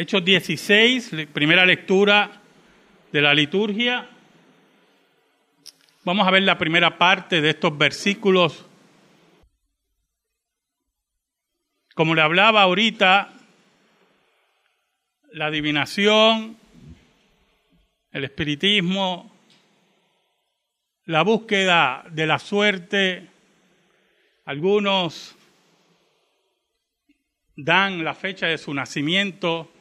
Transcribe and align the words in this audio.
Hechos 0.00 0.24
16, 0.24 1.26
primera 1.32 1.66
lectura 1.66 2.40
de 3.10 3.20
la 3.20 3.34
liturgia. 3.34 4.08
Vamos 6.04 6.24
a 6.24 6.30
ver 6.30 6.44
la 6.44 6.56
primera 6.56 6.96
parte 6.96 7.40
de 7.40 7.50
estos 7.50 7.76
versículos. 7.76 8.64
Como 11.96 12.14
le 12.14 12.22
hablaba 12.22 12.62
ahorita, 12.62 13.32
la 15.32 15.46
adivinación, 15.46 16.56
el 18.12 18.22
espiritismo, 18.22 19.34
la 21.06 21.22
búsqueda 21.22 22.04
de 22.08 22.26
la 22.28 22.38
suerte, 22.38 23.28
algunos 24.44 25.34
dan 27.56 28.04
la 28.04 28.14
fecha 28.14 28.46
de 28.46 28.58
su 28.58 28.72
nacimiento 28.72 29.72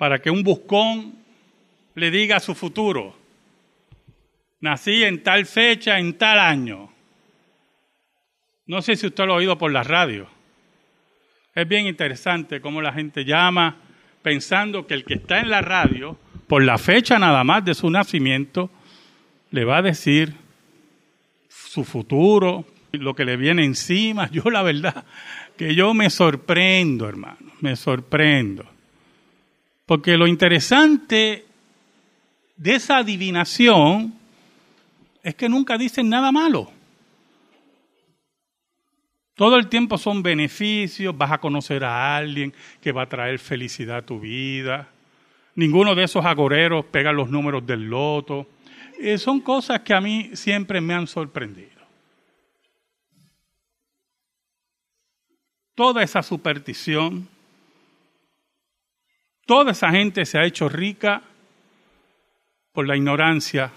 para 0.00 0.18
que 0.18 0.30
un 0.30 0.42
buscón 0.42 1.14
le 1.94 2.10
diga 2.10 2.40
su 2.40 2.54
futuro. 2.54 3.14
Nací 4.60 5.04
en 5.04 5.22
tal 5.22 5.44
fecha, 5.44 5.98
en 5.98 6.16
tal 6.16 6.38
año. 6.38 6.90
No 8.64 8.80
sé 8.80 8.96
si 8.96 9.08
usted 9.08 9.26
lo 9.26 9.34
ha 9.34 9.36
oído 9.36 9.58
por 9.58 9.70
la 9.70 9.82
radio. 9.82 10.26
Es 11.54 11.68
bien 11.68 11.86
interesante 11.86 12.62
cómo 12.62 12.80
la 12.80 12.94
gente 12.94 13.26
llama 13.26 13.76
pensando 14.22 14.86
que 14.86 14.94
el 14.94 15.04
que 15.04 15.14
está 15.16 15.40
en 15.40 15.50
la 15.50 15.60
radio, 15.60 16.16
por 16.46 16.62
la 16.62 16.78
fecha 16.78 17.18
nada 17.18 17.44
más 17.44 17.62
de 17.66 17.74
su 17.74 17.90
nacimiento, 17.90 18.70
le 19.50 19.66
va 19.66 19.76
a 19.76 19.82
decir 19.82 20.32
su 21.46 21.84
futuro, 21.84 22.64
lo 22.92 23.14
que 23.14 23.26
le 23.26 23.36
viene 23.36 23.66
encima. 23.66 24.30
Yo 24.32 24.44
la 24.44 24.62
verdad 24.62 25.04
que 25.58 25.74
yo 25.74 25.92
me 25.92 26.08
sorprendo, 26.08 27.06
hermano, 27.06 27.52
me 27.60 27.76
sorprendo. 27.76 28.79
Porque 29.90 30.16
lo 30.16 30.28
interesante 30.28 31.44
de 32.56 32.74
esa 32.76 32.98
adivinación 32.98 34.14
es 35.20 35.34
que 35.34 35.48
nunca 35.48 35.76
dicen 35.76 36.08
nada 36.08 36.30
malo. 36.30 36.70
Todo 39.34 39.56
el 39.56 39.66
tiempo 39.66 39.98
son 39.98 40.22
beneficios, 40.22 41.18
vas 41.18 41.32
a 41.32 41.38
conocer 41.38 41.82
a 41.82 42.16
alguien 42.16 42.54
que 42.80 42.92
va 42.92 43.02
a 43.02 43.08
traer 43.08 43.40
felicidad 43.40 43.96
a 43.96 44.06
tu 44.06 44.20
vida. 44.20 44.86
Ninguno 45.56 45.96
de 45.96 46.04
esos 46.04 46.24
agoreros 46.24 46.84
pega 46.84 47.10
los 47.10 47.28
números 47.28 47.66
del 47.66 47.90
loto. 47.90 48.46
Eh, 49.00 49.18
son 49.18 49.40
cosas 49.40 49.80
que 49.80 49.92
a 49.92 50.00
mí 50.00 50.30
siempre 50.34 50.80
me 50.80 50.94
han 50.94 51.08
sorprendido. 51.08 51.80
Toda 55.74 56.04
esa 56.04 56.22
superstición, 56.22 57.26
toda 59.46 59.72
esa 59.72 59.90
gente 59.90 60.24
se 60.24 60.38
ha 60.38 60.44
hecho 60.44 60.68
rica 60.68 61.22
por 62.72 62.86
la 62.86 62.96
ignorancia 62.96 63.72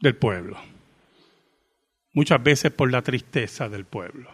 del 0.00 0.16
pueblo. 0.16 0.58
Muchas 2.12 2.42
veces 2.42 2.72
por 2.72 2.90
la 2.90 3.02
tristeza 3.02 3.68
del 3.68 3.84
pueblo, 3.84 4.30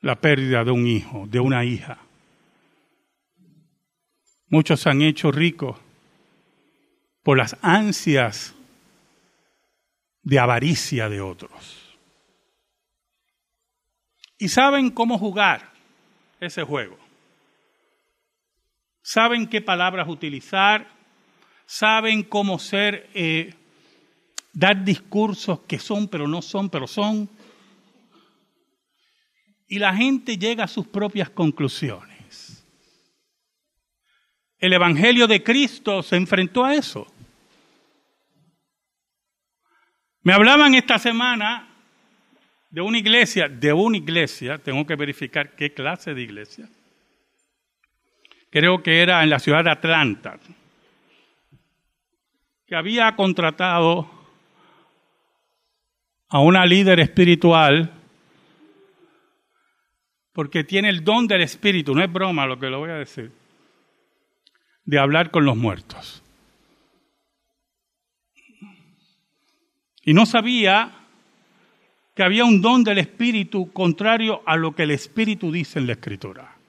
la 0.00 0.16
pérdida 0.16 0.64
de 0.64 0.70
un 0.70 0.86
hijo, 0.86 1.26
de 1.26 1.40
una 1.40 1.64
hija. 1.64 1.98
Muchos 4.48 4.80
se 4.80 4.90
han 4.90 5.02
hecho 5.02 5.30
ricos 5.30 5.78
por 7.22 7.36
las 7.36 7.56
ansias 7.62 8.54
de 10.22 10.38
avaricia 10.38 11.08
de 11.08 11.20
otros. 11.20 11.98
Y 14.38 14.48
saben 14.48 14.90
cómo 14.90 15.18
jugar 15.18 15.70
ese 16.40 16.62
juego. 16.62 16.98
Saben 19.02 19.46
qué 19.46 19.60
palabras 19.60 20.08
utilizar, 20.08 20.88
saben 21.66 22.22
cómo 22.22 22.58
ser, 22.58 23.08
eh, 23.14 23.54
dar 24.52 24.84
discursos 24.84 25.60
que 25.60 25.78
son, 25.78 26.08
pero 26.08 26.28
no 26.28 26.42
son, 26.42 26.68
pero 26.68 26.86
son. 26.86 27.28
Y 29.68 29.78
la 29.78 29.94
gente 29.94 30.36
llega 30.36 30.64
a 30.64 30.68
sus 30.68 30.86
propias 30.86 31.30
conclusiones. 31.30 32.66
El 34.58 34.72
Evangelio 34.72 35.26
de 35.26 35.42
Cristo 35.42 36.02
se 36.02 36.16
enfrentó 36.16 36.64
a 36.64 36.74
eso. 36.74 37.06
Me 40.22 40.34
hablaban 40.34 40.74
esta 40.74 40.98
semana 40.98 41.66
de 42.68 42.80
una 42.82 42.98
iglesia, 42.98 43.48
de 43.48 43.72
una 43.72 43.96
iglesia, 43.96 44.58
tengo 44.58 44.86
que 44.86 44.94
verificar 44.94 45.56
qué 45.56 45.72
clase 45.72 46.12
de 46.14 46.22
iglesia. 46.22 46.68
Creo 48.50 48.82
que 48.82 49.00
era 49.00 49.22
en 49.22 49.30
la 49.30 49.38
ciudad 49.38 49.64
de 49.64 49.70
Atlanta, 49.70 50.38
que 52.66 52.76
había 52.76 53.14
contratado 53.16 54.10
a 56.28 56.40
una 56.40 56.66
líder 56.66 57.00
espiritual 57.00 57.92
porque 60.32 60.64
tiene 60.64 60.88
el 60.88 61.04
don 61.04 61.26
del 61.26 61.42
espíritu, 61.42 61.94
no 61.94 62.02
es 62.02 62.12
broma 62.12 62.46
lo 62.46 62.58
que 62.58 62.70
le 62.70 62.76
voy 62.76 62.90
a 62.90 62.94
decir, 62.94 63.32
de 64.84 64.98
hablar 64.98 65.30
con 65.30 65.44
los 65.44 65.56
muertos. 65.56 66.22
Y 70.02 70.14
no 70.14 70.26
sabía 70.26 70.92
que 72.14 72.22
había 72.22 72.44
un 72.44 72.60
don 72.60 72.82
del 72.84 72.98
espíritu 72.98 73.72
contrario 73.72 74.42
a 74.46 74.56
lo 74.56 74.74
que 74.74 74.84
el 74.84 74.92
espíritu 74.92 75.52
dice 75.52 75.78
en 75.78 75.86
la 75.86 75.92
escritura. 75.92 76.59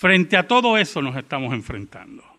Frente 0.00 0.38
a 0.38 0.48
todo 0.48 0.78
eso 0.78 1.02
nos 1.02 1.14
estamos 1.14 1.52
enfrentando 1.52 2.30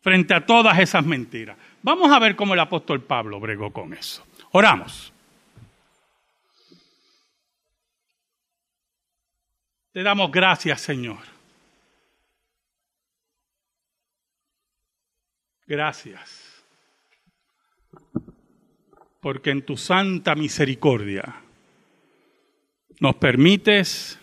frente 0.00 0.34
a 0.34 0.44
todas 0.44 0.78
esas 0.78 1.04
mentiras. 1.04 1.56
Vamos 1.82 2.10
a 2.10 2.18
ver 2.18 2.36
cómo 2.36 2.54
el 2.54 2.60
apóstol 2.60 3.02
Pablo 3.02 3.40
bregó 3.40 3.72
con 3.72 3.94
eso. 3.94 4.26
Oramos. 4.52 5.12
Te 9.92 10.02
damos 10.02 10.30
gracias, 10.30 10.80
Señor. 10.80 11.18
Gracias. 15.66 16.64
Porque 19.20 19.50
en 19.50 19.62
tu 19.62 19.76
santa 19.76 20.34
misericordia 20.34 21.42
nos 23.00 23.16
permites 23.16 24.19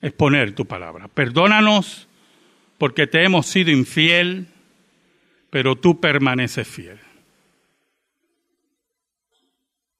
exponer 0.00 0.54
tu 0.54 0.66
palabra. 0.66 1.08
Perdónanos 1.08 2.08
porque 2.78 3.06
te 3.06 3.24
hemos 3.24 3.46
sido 3.46 3.70
infiel 3.70 4.48
pero 5.50 5.76
tú 5.76 6.00
permaneces 6.00 6.66
fiel. 6.66 6.98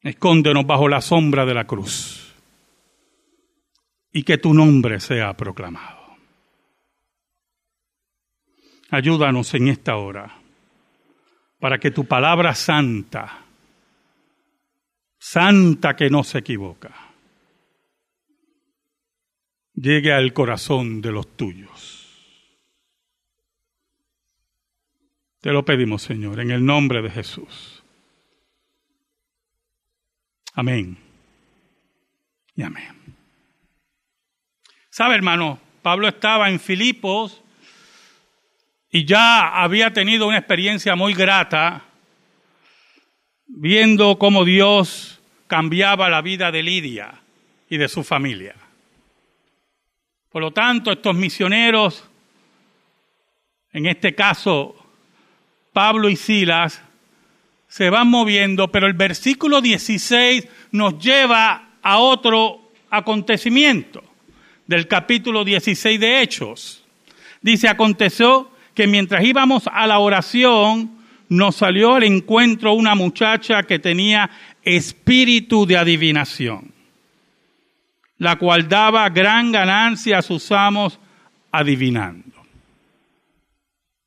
Escóndenos 0.03 0.66
bajo 0.66 0.89
la 0.89 1.00
sombra 1.00 1.44
de 1.44 1.55
la 1.55 1.66
cruz 1.66 2.34
y 4.12 4.22
que 4.22 4.39
tu 4.39 4.55
nombre 4.55 4.99
sea 5.00 5.34
proclamado. 5.34 5.99
Ayúdanos 8.91 9.53
en 9.55 9.69
esta 9.69 9.97
hora 9.97 10.37
para 11.59 11.78
que 11.78 11.91
tu 11.91 12.06
palabra 12.06 12.55
santa, 12.55 13.44
santa 15.19 15.94
que 15.94 16.09
no 16.09 16.25
se 16.25 16.39
equivoca, 16.39 17.09
llegue 19.80 20.12
al 20.12 20.32
corazón 20.32 21.00
de 21.00 21.12
los 21.12 21.36
tuyos. 21.36 22.06
Te 25.41 25.52
lo 25.52 25.64
pedimos, 25.64 26.02
Señor, 26.02 26.41
en 26.41 26.50
el 26.50 26.64
nombre 26.64 27.00
de 27.00 27.10
Jesús. 27.10 27.82
Amén. 30.54 30.98
Y 32.54 32.62
amén. 32.62 32.94
¿Sabe, 34.91 35.15
hermano? 35.15 35.59
Pablo 35.80 36.09
estaba 36.09 36.50
en 36.50 36.60
Filipos 36.60 37.42
y 38.91 39.06
ya 39.06 39.62
había 39.62 39.94
tenido 39.94 40.26
una 40.26 40.38
experiencia 40.38 40.94
muy 40.94 41.15
grata 41.15 41.84
viendo 43.47 44.18
cómo 44.18 44.44
Dios 44.44 45.21
cambiaba 45.47 46.10
la 46.10 46.21
vida 46.21 46.53
de 46.53 46.62
Lidia 46.62 47.22
y 47.71 47.78
de 47.78 47.88
su 47.88 48.04
familia. 48.04 48.54
Por 50.30 50.42
lo 50.42 50.53
tanto, 50.53 50.92
estos 50.92 51.15
misioneros, 51.16 52.04
en 53.72 53.86
este 53.86 54.15
caso 54.15 54.77
Pablo 55.72 56.09
y 56.09 56.16
Silas 56.16 56.82
se 57.68 57.91
van 57.91 58.09
moviendo, 58.09 58.68
pero 58.68 58.86
el 58.86 58.94
versículo 58.94 59.60
16 59.60 60.47
nos 60.72 60.98
lleva 60.98 61.71
a 61.82 61.98
otro 61.98 62.72
acontecimiento 62.91 64.03
del 64.66 64.88
capítulo 64.88 65.44
16 65.44 65.98
de 65.98 66.22
Hechos. 66.22 66.84
Dice, 67.41 67.68
aconteció 67.68 68.50
que 68.74 68.86
mientras 68.86 69.24
íbamos 69.24 69.68
a 69.72 69.86
la 69.86 69.98
oración, 69.98 70.98
nos 71.28 71.56
salió 71.56 71.94
al 71.94 72.04
encuentro 72.04 72.72
una 72.72 72.94
muchacha 72.94 73.62
que 73.62 73.78
tenía 73.78 74.30
espíritu 74.62 75.65
de 75.65 75.76
adivinación. 75.76 76.72
La 78.21 78.37
cual 78.37 78.69
daba 78.69 79.09
gran 79.09 79.51
ganancia 79.51 80.19
a 80.19 80.22
sus 80.22 80.53
amos 80.53 81.01
adivinando. 81.51 82.45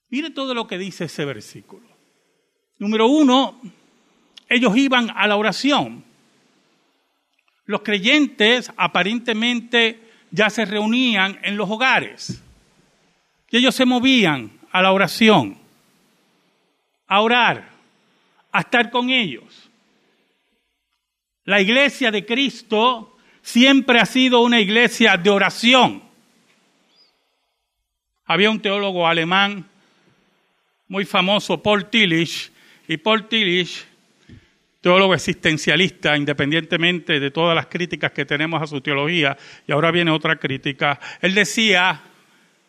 Mire 0.10 0.30
todo 0.30 0.54
lo 0.54 0.68
que 0.68 0.78
dice 0.78 1.06
ese 1.06 1.26
versículo. 1.26 1.88
Número 2.78 3.08
uno, 3.08 3.60
ellos 4.48 4.78
iban 4.78 5.10
a 5.16 5.28
la 5.28 5.36
oración. 5.36 6.04
Los 7.66 7.82
creyentes 7.82 8.72
aparentemente 8.78 10.00
ya 10.30 10.52
se 10.52 10.66
reunían 10.66 11.40
en 11.42 11.58
los 11.58 11.68
hogares. 11.68 12.40
Y 13.50 13.58
ellos 13.58 13.74
se 13.74 13.86
movían 13.86 14.60
a 14.72 14.84
la 14.84 14.92
oración, 14.92 15.58
a 17.08 17.20
orar, 17.20 17.68
a 18.52 18.60
estar 18.60 18.92
con 18.92 19.10
ellos. 19.10 19.72
La 21.46 21.60
iglesia 21.60 22.12
de 22.12 22.24
Cristo 22.24 23.13
siempre 23.44 24.00
ha 24.00 24.06
sido 24.06 24.42
una 24.42 24.60
iglesia 24.60 25.18
de 25.18 25.30
oración. 25.30 26.02
Había 28.26 28.50
un 28.50 28.62
teólogo 28.62 29.06
alemán 29.06 29.66
muy 30.88 31.06
famoso, 31.06 31.62
Paul 31.62 31.90
Tillich, 31.90 32.52
y 32.88 32.98
Paul 32.98 33.28
Tillich, 33.28 33.86
teólogo 34.82 35.14
existencialista, 35.14 36.18
independientemente 36.18 37.20
de 37.20 37.32
todas 37.32 37.56
las 37.56 37.68
críticas 37.68 38.12
que 38.12 38.26
tenemos 38.26 38.62
a 38.62 38.68
su 38.68 38.82
teología, 38.82 39.38
y 39.68 39.72
ahora 39.72 39.92
viene 39.92 40.12
otra 40.12 40.38
crítica, 40.38 41.00
él 41.22 41.34
decía 41.34 42.02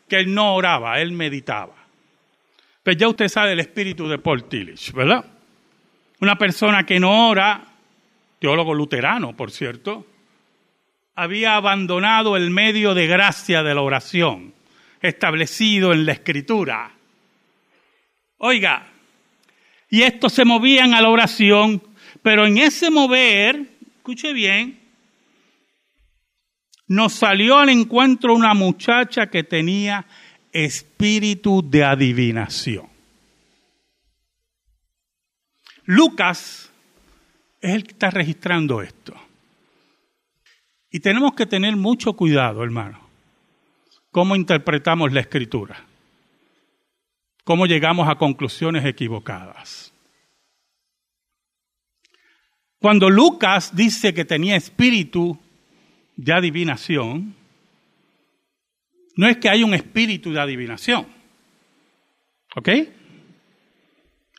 que 0.08 0.16
él 0.16 0.34
no 0.34 0.54
oraba, 0.54 1.00
él 1.00 1.12
meditaba. 1.12 1.74
Pues 2.82 2.96
ya 2.96 3.08
usted 3.08 3.28
sabe 3.28 3.52
el 3.52 3.60
espíritu 3.60 4.08
de 4.08 4.18
Paul 4.18 4.44
Tillich, 4.44 4.92
¿verdad? 4.92 5.24
Una 6.20 6.36
persona 6.36 6.84
que 6.84 7.00
no 7.00 7.28
ora, 7.28 7.64
teólogo 8.38 8.74
luterano, 8.74 9.34
por 9.36 9.50
cierto, 9.50 10.06
había 11.14 11.56
abandonado 11.56 12.36
el 12.36 12.50
medio 12.50 12.94
de 12.94 13.06
gracia 13.06 13.62
de 13.62 13.74
la 13.74 13.82
oración 13.82 14.54
establecido 15.00 15.92
en 15.92 16.06
la 16.06 16.12
escritura. 16.12 16.90
Oiga, 18.38 18.90
y 19.90 20.02
estos 20.02 20.32
se 20.32 20.44
movían 20.44 20.94
a 20.94 21.02
la 21.02 21.10
oración, 21.10 21.82
pero 22.22 22.46
en 22.46 22.58
ese 22.58 22.90
mover, 22.90 23.76
escuche 23.96 24.32
bien, 24.32 24.80
nos 26.86 27.12
salió 27.12 27.58
al 27.58 27.68
encuentro 27.68 28.34
una 28.34 28.54
muchacha 28.54 29.28
que 29.28 29.44
tenía 29.44 30.06
espíritu 30.52 31.62
de 31.68 31.84
adivinación. 31.84 32.88
Lucas 35.84 36.70
es 37.60 37.74
el 37.74 37.84
que 37.84 37.92
está 37.92 38.10
registrando 38.10 38.80
esto. 38.82 39.14
Y 40.94 41.00
tenemos 41.00 41.34
que 41.34 41.44
tener 41.44 41.74
mucho 41.74 42.12
cuidado, 42.12 42.62
hermano, 42.62 43.00
cómo 44.12 44.36
interpretamos 44.36 45.12
la 45.12 45.22
escritura, 45.22 45.84
cómo 47.42 47.66
llegamos 47.66 48.08
a 48.08 48.14
conclusiones 48.14 48.84
equivocadas. 48.84 49.92
Cuando 52.78 53.10
Lucas 53.10 53.74
dice 53.74 54.14
que 54.14 54.24
tenía 54.24 54.54
espíritu 54.54 55.36
de 56.14 56.32
adivinación, 56.32 57.34
no 59.16 59.26
es 59.26 59.38
que 59.38 59.48
hay 59.48 59.64
un 59.64 59.74
espíritu 59.74 60.32
de 60.32 60.40
adivinación. 60.40 61.08
¿Ok? 62.54 62.68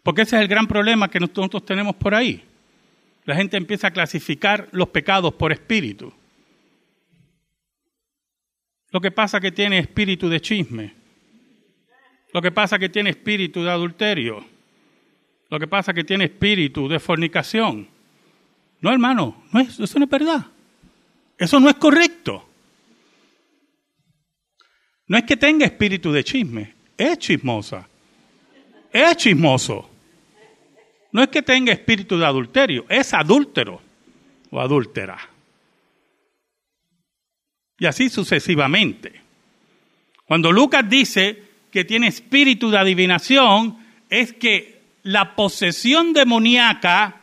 Porque 0.04 0.22
ese 0.22 0.38
es 0.38 0.42
el 0.42 0.48
gran 0.48 0.68
problema 0.68 1.10
que 1.10 1.19
nosotros 1.19 1.66
tenemos 1.66 1.98
por 1.98 2.16
ahí. 2.16 2.46
La 3.25 3.36
gente 3.36 3.57
empieza 3.57 3.88
a 3.88 3.92
clasificar 3.92 4.69
los 4.72 4.88
pecados 4.88 5.34
por 5.34 5.52
espíritu. 5.52 6.13
Lo 8.95 9.01
que 9.01 9.12
pasa 9.12 9.42
que 9.42 9.51
tiene 9.51 9.80
espíritu 9.80 10.30
de 10.30 10.39
chisme. 10.39 10.94
Lo 12.31 12.42
que 12.42 12.53
pasa 12.53 12.80
que 12.80 12.88
tiene 12.88 13.09
espíritu 13.09 13.62
de 13.62 13.69
adulterio. 13.69 14.45
Lo 15.50 15.59
que 15.59 15.68
pasa 15.68 15.94
que 15.94 16.06
tiene 16.06 16.24
espíritu 16.24 16.88
de 16.88 16.97
fornicación. 16.97 17.89
No, 18.80 18.94
hermano, 18.94 19.44
no 19.51 19.59
es, 19.59 19.77
eso 19.77 20.00
no 20.00 20.06
es 20.06 20.09
verdad. 20.09 20.45
Eso 21.38 21.59
no 21.59 21.68
es 21.68 21.75
correcto. 21.75 22.47
No 25.07 25.18
es 25.18 25.25
que 25.25 25.36
tenga 25.36 25.65
espíritu 25.65 26.13
de 26.13 26.24
chisme, 26.24 26.74
es 26.97 27.18
chismosa. 27.18 27.89
Es 28.94 29.18
chismoso. 29.18 29.89
No 31.12 31.21
es 31.21 31.27
que 31.27 31.42
tenga 31.42 31.74
espíritu 31.74 32.18
de 32.18 32.25
adulterio, 32.25 32.86
es 32.88 33.13
adúltero 33.13 33.81
o 34.51 34.62
adúltera. 34.62 35.34
Y 37.77 37.86
así 37.86 38.10
sucesivamente. 38.10 39.22
Cuando 40.25 40.51
Lucas 40.51 40.88
dice 40.89 41.44
que 41.72 41.86
tiene 41.86 42.07
espíritu 42.07 42.72
de 42.72 42.77
adivinación, 42.77 43.77
es 44.10 44.33
que 44.33 44.81
la 45.04 45.36
posesión 45.36 46.13
demoníaca 46.13 47.22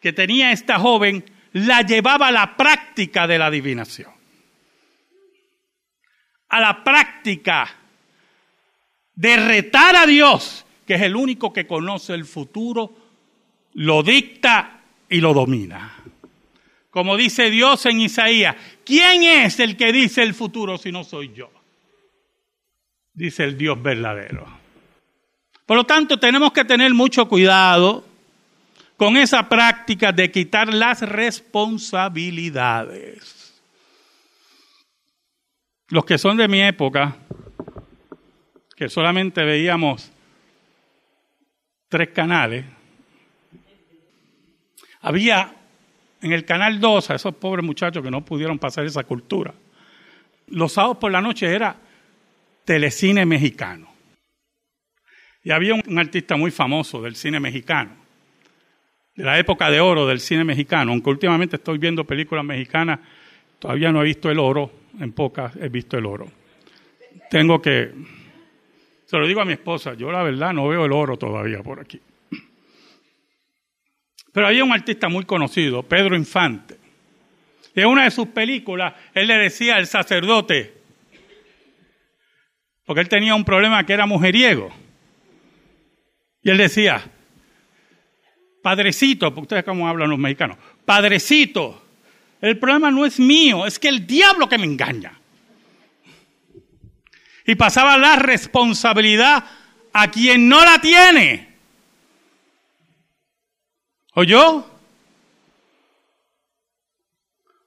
que 0.00 0.12
tenía 0.12 0.52
esta 0.52 0.78
joven 0.78 1.24
la 1.52 1.82
llevaba 1.82 2.28
a 2.28 2.32
la 2.32 2.56
práctica 2.56 3.26
de 3.26 3.38
la 3.38 3.46
adivinación. 3.46 4.12
A 6.48 6.60
la 6.60 6.84
práctica 6.84 7.68
de 9.14 9.36
retar 9.36 9.96
a 9.96 10.06
Dios, 10.06 10.64
que 10.86 10.94
es 10.94 11.02
el 11.02 11.16
único 11.16 11.52
que 11.52 11.66
conoce 11.66 12.14
el 12.14 12.24
futuro, 12.24 12.92
lo 13.74 14.02
dicta 14.02 14.80
y 15.08 15.20
lo 15.20 15.34
domina. 15.34 16.03
Como 16.94 17.16
dice 17.16 17.50
Dios 17.50 17.84
en 17.86 18.02
Isaías, 18.02 18.54
¿quién 18.84 19.24
es 19.24 19.58
el 19.58 19.76
que 19.76 19.92
dice 19.92 20.22
el 20.22 20.32
futuro 20.32 20.78
si 20.78 20.92
no 20.92 21.02
soy 21.02 21.32
yo? 21.34 21.50
Dice 23.12 23.42
el 23.42 23.58
Dios 23.58 23.82
verdadero. 23.82 24.46
Por 25.66 25.76
lo 25.76 25.82
tanto, 25.82 26.20
tenemos 26.20 26.52
que 26.52 26.64
tener 26.64 26.94
mucho 26.94 27.28
cuidado 27.28 28.06
con 28.96 29.16
esa 29.16 29.48
práctica 29.48 30.12
de 30.12 30.30
quitar 30.30 30.72
las 30.72 31.00
responsabilidades. 31.00 33.60
Los 35.88 36.04
que 36.04 36.16
son 36.16 36.36
de 36.36 36.46
mi 36.46 36.62
época, 36.62 37.16
que 38.76 38.88
solamente 38.88 39.42
veíamos 39.42 40.12
tres 41.88 42.10
canales, 42.10 42.64
había 45.00 45.56
en 46.24 46.32
el 46.32 46.44
canal 46.44 46.80
2 46.80 47.10
a 47.10 47.14
esos 47.14 47.34
pobres 47.34 47.64
muchachos 47.64 48.02
que 48.02 48.10
no 48.10 48.24
pudieron 48.24 48.58
pasar 48.58 48.84
esa 48.84 49.04
cultura. 49.04 49.54
Los 50.48 50.72
sábados 50.72 50.96
por 50.98 51.12
la 51.12 51.20
noche 51.20 51.46
era 51.46 51.76
telecine 52.64 53.26
mexicano. 53.26 53.88
Y 55.42 55.50
había 55.50 55.74
un 55.74 55.98
artista 55.98 56.36
muy 56.36 56.50
famoso 56.50 57.02
del 57.02 57.14
cine 57.14 57.38
mexicano 57.40 58.04
de 59.14 59.24
la 59.24 59.38
época 59.38 59.70
de 59.70 59.80
oro 59.80 60.06
del 60.06 60.20
cine 60.20 60.44
mexicano, 60.44 60.92
aunque 60.92 61.10
últimamente 61.10 61.56
estoy 61.56 61.78
viendo 61.78 62.04
películas 62.04 62.44
mexicanas, 62.44 62.98
todavía 63.58 63.92
no 63.92 64.00
he 64.00 64.04
visto 64.04 64.30
el 64.30 64.38
oro, 64.38 64.70
en 64.98 65.12
pocas 65.12 65.54
he 65.56 65.68
visto 65.68 65.96
el 65.96 66.06
oro. 66.06 66.26
Tengo 67.30 67.62
que, 67.62 67.92
se 69.04 69.16
lo 69.16 69.26
digo 69.26 69.40
a 69.40 69.44
mi 69.44 69.52
esposa, 69.52 69.94
yo 69.94 70.10
la 70.10 70.22
verdad 70.22 70.52
no 70.52 70.66
veo 70.68 70.84
el 70.84 70.92
oro 70.92 71.16
todavía 71.16 71.62
por 71.62 71.80
aquí. 71.80 72.00
Pero 74.34 74.48
había 74.48 74.64
un 74.64 74.72
artista 74.72 75.08
muy 75.08 75.24
conocido, 75.24 75.84
Pedro 75.84 76.16
Infante. 76.16 76.76
Y 77.72 77.80
en 77.80 77.86
una 77.86 78.02
de 78.02 78.10
sus 78.10 78.26
películas, 78.26 78.92
él 79.14 79.28
le 79.28 79.38
decía 79.38 79.76
al 79.76 79.86
sacerdote, 79.86 80.74
porque 82.84 83.00
él 83.00 83.08
tenía 83.08 83.36
un 83.36 83.44
problema 83.44 83.86
que 83.86 83.92
era 83.92 84.06
mujeriego. 84.06 84.74
Y 86.42 86.50
él 86.50 86.58
decía, 86.58 87.00
Padrecito, 88.60 89.32
porque 89.32 89.42
ustedes 89.42 89.64
cómo 89.64 89.86
hablan 89.88 90.10
los 90.10 90.18
mexicanos, 90.18 90.58
Padrecito, 90.84 91.86
el 92.40 92.58
problema 92.58 92.90
no 92.90 93.06
es 93.06 93.20
mío, 93.20 93.64
es 93.66 93.78
que 93.78 93.88
el 93.88 94.04
diablo 94.04 94.48
que 94.48 94.58
me 94.58 94.64
engaña. 94.64 95.16
Y 97.46 97.54
pasaba 97.54 97.96
la 97.98 98.16
responsabilidad 98.16 99.44
a 99.92 100.10
quien 100.10 100.48
no 100.48 100.64
la 100.64 100.80
tiene. 100.80 101.53
¿O 104.14 104.22
yo? 104.22 104.70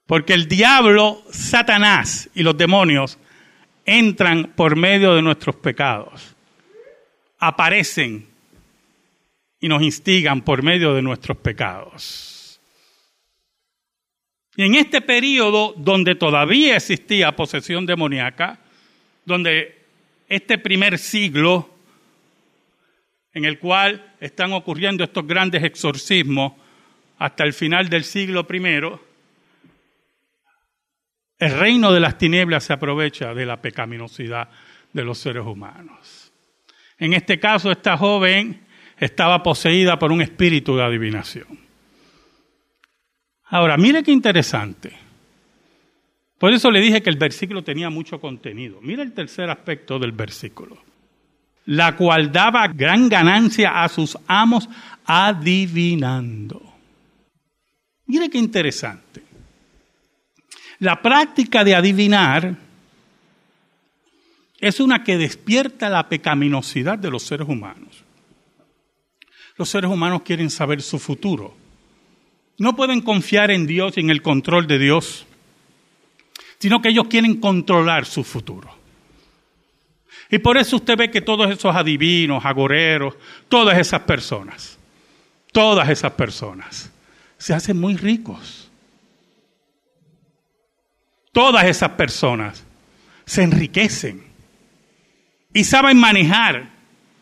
Porque 0.06 0.34
el 0.34 0.48
diablo, 0.48 1.22
Satanás 1.30 2.30
y 2.34 2.44
los 2.44 2.58
demonios 2.58 3.18
entran 3.86 4.54
por 4.56 4.78
medio 4.78 5.14
de 5.16 5.22
nuestros 5.22 5.56
pecados. 5.58 6.36
Aparecen 7.40 8.26
y 9.60 9.68
nos 9.68 9.82
instigan 9.82 10.42
por 10.42 10.64
medio 10.64 10.94
de 10.94 11.02
nuestros 11.02 11.38
pecados. 11.38 12.60
Y 14.56 14.64
en 14.64 14.76
este 14.76 15.02
periodo 15.02 15.74
donde 15.78 16.16
todavía 16.16 16.78
existía 16.78 17.36
posesión 17.36 17.86
demoníaca, 17.86 18.60
donde 19.26 19.86
este 20.30 20.58
primer 20.58 20.98
siglo 20.98 21.77
en 23.38 23.46
el 23.46 23.60
cual 23.60 24.16
están 24.20 24.52
ocurriendo 24.54 25.04
estos 25.04 25.28
grandes 25.28 25.64
exorcismos 25.64 26.54
hasta 27.20 27.44
el 27.44 27.54
final 27.54 27.88
del 27.88 28.04
siglo 28.04 28.48
primero, 28.48 29.06
El 31.40 31.52
reino 31.52 31.92
de 31.92 32.00
las 32.00 32.18
tinieblas 32.18 32.64
se 32.64 32.74
aprovecha 32.74 33.36
de 33.36 33.46
la 33.46 33.62
pecaminosidad 33.62 34.50
de 34.92 35.04
los 35.04 35.20
seres 35.20 35.46
humanos. 35.46 36.34
En 36.98 37.14
este 37.14 37.40
caso, 37.40 37.70
esta 37.70 37.96
joven 37.96 38.66
estaba 38.98 39.44
poseída 39.44 40.00
por 40.00 40.12
un 40.12 40.24
espíritu 40.24 40.76
de 40.76 40.84
adivinación. 40.84 41.60
Ahora, 43.50 43.78
mire 43.78 44.02
qué 44.02 44.12
interesante. 44.12 44.94
Por 46.40 46.54
eso 46.54 46.72
le 46.72 46.82
dije 46.82 47.04
que 47.04 47.12
el 47.12 47.18
versículo 47.18 47.64
tenía 47.64 47.92
mucho 47.92 48.20
contenido. 48.20 48.80
Mira 48.82 49.04
el 49.04 49.14
tercer 49.14 49.52
aspecto 49.52 50.00
del 50.00 50.14
versículo. 50.14 50.87
La 51.68 51.96
cual 51.96 52.32
daba 52.32 52.68
gran 52.68 53.08
ganancia 53.08 53.84
a 53.84 53.88
sus 53.88 54.18
amos 54.28 54.68
adivinando. 55.06 56.62
Mire 58.08 58.30
qué 58.30 58.38
interesante. 58.38 59.22
La 60.80 61.02
práctica 61.02 61.64
de 61.64 61.76
adivinar 61.76 62.56
es 64.60 64.80
una 64.80 65.04
que 65.04 65.18
despierta 65.18 65.90
la 65.90 66.08
pecaminosidad 66.08 66.98
de 66.98 67.12
los 67.12 67.24
seres 67.24 67.48
humanos. 67.48 68.04
Los 69.58 69.70
seres 69.70 69.90
humanos 69.90 70.22
quieren 70.22 70.50
saber 70.50 70.82
su 70.82 71.00
futuro. 71.00 71.56
No 72.60 72.76
pueden 72.76 73.02
confiar 73.02 73.52
en 73.52 73.68
Dios 73.68 73.98
y 73.98 74.02
en 74.02 74.10
el 74.10 74.22
control 74.22 74.68
de 74.68 74.80
Dios, 74.80 75.26
sino 76.60 76.82
que 76.82 76.90
ellos 76.90 77.08
quieren 77.08 77.40
controlar 77.40 78.06
su 78.06 78.24
futuro. 78.24 78.77
Y 80.30 80.40
por 80.40 80.58
eso 80.58 80.76
usted 80.76 80.98
ve 80.98 81.12
que 81.12 81.22
todos 81.22 81.50
esos 81.50 81.76
adivinos, 81.76 82.44
agoreros, 82.46 83.16
todas 83.48 83.78
esas 83.78 84.02
personas, 84.02 84.78
todas 85.52 85.90
esas 85.90 86.12
personas 86.14 86.92
se 87.38 87.54
hacen 87.54 87.80
muy 87.80 87.96
ricos. 87.96 88.70
Todas 91.32 91.66
esas 91.66 91.92
personas 91.92 92.66
se 93.26 93.44
enriquecen 93.44 94.24
y 95.54 95.64
saben 95.64 95.98
manejar 95.98 96.70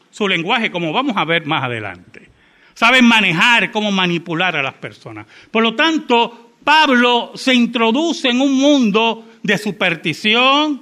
su 0.09 0.27
lenguaje, 0.27 0.71
como 0.71 0.93
vamos 0.93 1.17
a 1.17 1.25
ver 1.25 1.45
más 1.45 1.63
adelante. 1.63 2.29
Saben 2.73 3.05
manejar 3.05 3.71
cómo 3.71 3.91
manipular 3.91 4.55
a 4.55 4.63
las 4.63 4.75
personas. 4.75 5.27
Por 5.51 5.63
lo 5.63 5.75
tanto, 5.75 6.53
Pablo 6.63 7.33
se 7.35 7.53
introduce 7.53 8.29
en 8.29 8.41
un 8.41 8.53
mundo 8.53 9.25
de 9.43 9.57
superstición, 9.57 10.81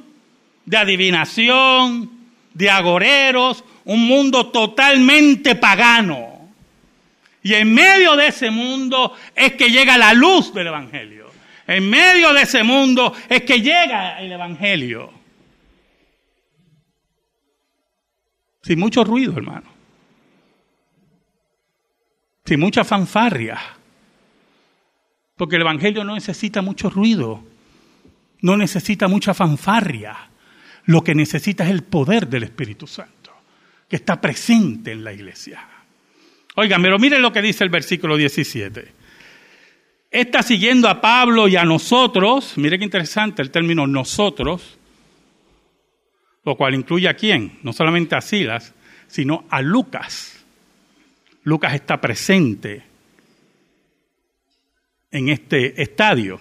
de 0.65 0.77
adivinación, 0.77 2.12
de 2.53 2.69
agoreros, 2.69 3.63
un 3.86 4.07
mundo 4.07 4.48
totalmente 4.48 5.55
pagano. 5.55 6.50
Y 7.41 7.53
en 7.53 7.74
medio 7.74 8.15
de 8.15 8.27
ese 8.27 8.50
mundo 8.51 9.13
es 9.36 9.53
que 9.53 9.69
llega 9.69 9.98
la 9.98 10.13
luz 10.13 10.53
del 10.53 10.67
Evangelio. 10.67 11.29
En 11.67 11.89
medio 11.89 12.33
de 12.33 12.41
ese 12.41 12.63
mundo 12.63 13.13
es 13.29 13.43
que 13.43 13.62
llega 13.62 14.19
el 14.19 14.31
Evangelio. 14.31 15.12
Sin 18.62 18.79
mucho 18.79 19.03
ruido, 19.03 19.33
hermano. 19.33 19.67
Sin 22.45 22.60
mucha 22.60 22.86
fanfarria. 22.86 23.60
Porque 25.36 25.57
el 25.57 25.63
Evangelio 25.63 26.03
no 26.05 26.13
necesita 26.15 26.62
mucho 26.62 26.89
ruido. 26.89 27.43
No 28.41 28.55
necesita 28.55 29.10
mucha 29.10 29.33
fanfarria. 29.33 30.29
Lo 30.86 31.04
que 31.04 31.16
necesita 31.16 31.63
es 31.63 31.72
el 31.72 31.84
poder 31.84 32.28
del 32.28 32.44
Espíritu 32.44 32.88
Santo, 32.88 33.32
que 33.88 33.96
está 33.96 34.20
presente 34.20 34.92
en 34.92 35.04
la 35.04 35.13
iglesia. 35.13 35.66
Oigan, 36.56 36.82
pero 36.82 37.00
miren 37.00 37.22
lo 37.22 37.32
que 37.32 37.42
dice 37.42 37.63
el 37.63 37.70
versículo 37.70 38.18
17. 38.18 39.04
Está 40.12 40.44
siguiendo 40.44 40.88
a 40.88 41.02
Pablo 41.02 41.48
y 41.48 41.56
a 41.56 41.63
nosotros, 41.63 42.54
mire 42.58 42.78
qué 42.78 42.84
interesante 42.84 43.42
el 43.42 43.50
término 43.50 43.88
nosotros, 43.88 44.78
lo 46.46 46.56
cual 46.56 46.75
incluye 46.75 47.08
a 47.08 47.16
quién, 47.16 47.60
no 47.63 47.74
solamente 47.74 48.16
a 48.16 48.22
Silas, 48.22 48.74
sino 49.08 49.46
a 49.50 49.62
Lucas. 49.62 50.46
Lucas 51.44 51.74
está 51.74 52.00
presente 52.00 52.84
en 55.12 55.30
este 55.30 55.82
estadio. 55.82 56.40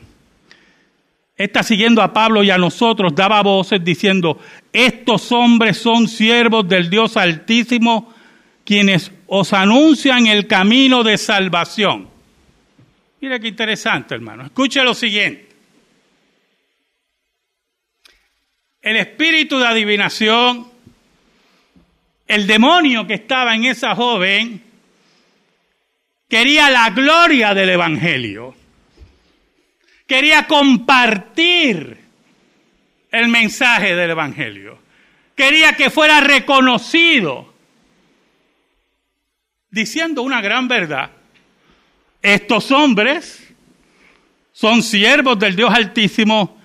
Está 1.43 1.65
siguiendo 1.65 2.03
a 2.03 2.13
Pablo 2.13 2.45
y 2.45 2.51
a 2.51 2.57
nosotros, 2.57 3.17
daba 3.17 3.43
voces 3.43 3.83
diciendo, 3.83 4.39
estos 4.73 5.33
hombres 5.33 5.77
son 5.77 6.07
siervos 6.07 6.69
del 6.69 6.89
Dios 6.89 7.17
Altísimo, 7.17 8.15
quienes 8.65 9.11
os 9.27 9.53
anuncian 9.53 10.29
el 10.29 10.47
camino 10.47 11.03
de 11.03 11.19
salvación. 11.19 12.09
Mira 13.21 13.41
qué 13.41 13.49
interesante, 13.49 14.15
hermano. 14.15 14.45
Escuche 14.45 14.85
lo 14.85 14.95
siguiente. 14.95 15.49
El 18.81 18.99
espíritu 18.99 19.59
de 19.59 19.67
adivinación, 19.67 20.69
el 22.29 22.47
demonio 22.47 23.05
que 23.05 23.15
estaba 23.15 23.57
en 23.57 23.65
esa 23.65 23.97
joven, 23.97 24.63
quería 26.29 26.71
la 26.71 26.91
gloria 26.91 27.53
del 27.53 27.71
Evangelio. 27.71 28.62
Quería 30.13 30.47
compartir 30.47 31.97
el 33.11 33.29
mensaje 33.29 33.95
del 33.95 34.11
Evangelio. 34.11 34.79
Quería 35.35 35.73
que 35.73 35.89
fuera 35.89 36.21
reconocido 36.21 37.51
diciendo 39.71 40.21
una 40.21 40.43
gran 40.43 40.69
verdad. 40.69 41.11
Estos 42.21 42.71
hombres 42.73 43.55
son 44.53 44.83
siervos 44.83 45.39
del 45.39 45.57
Dios 45.57 45.73
Altísimo, 45.73 46.59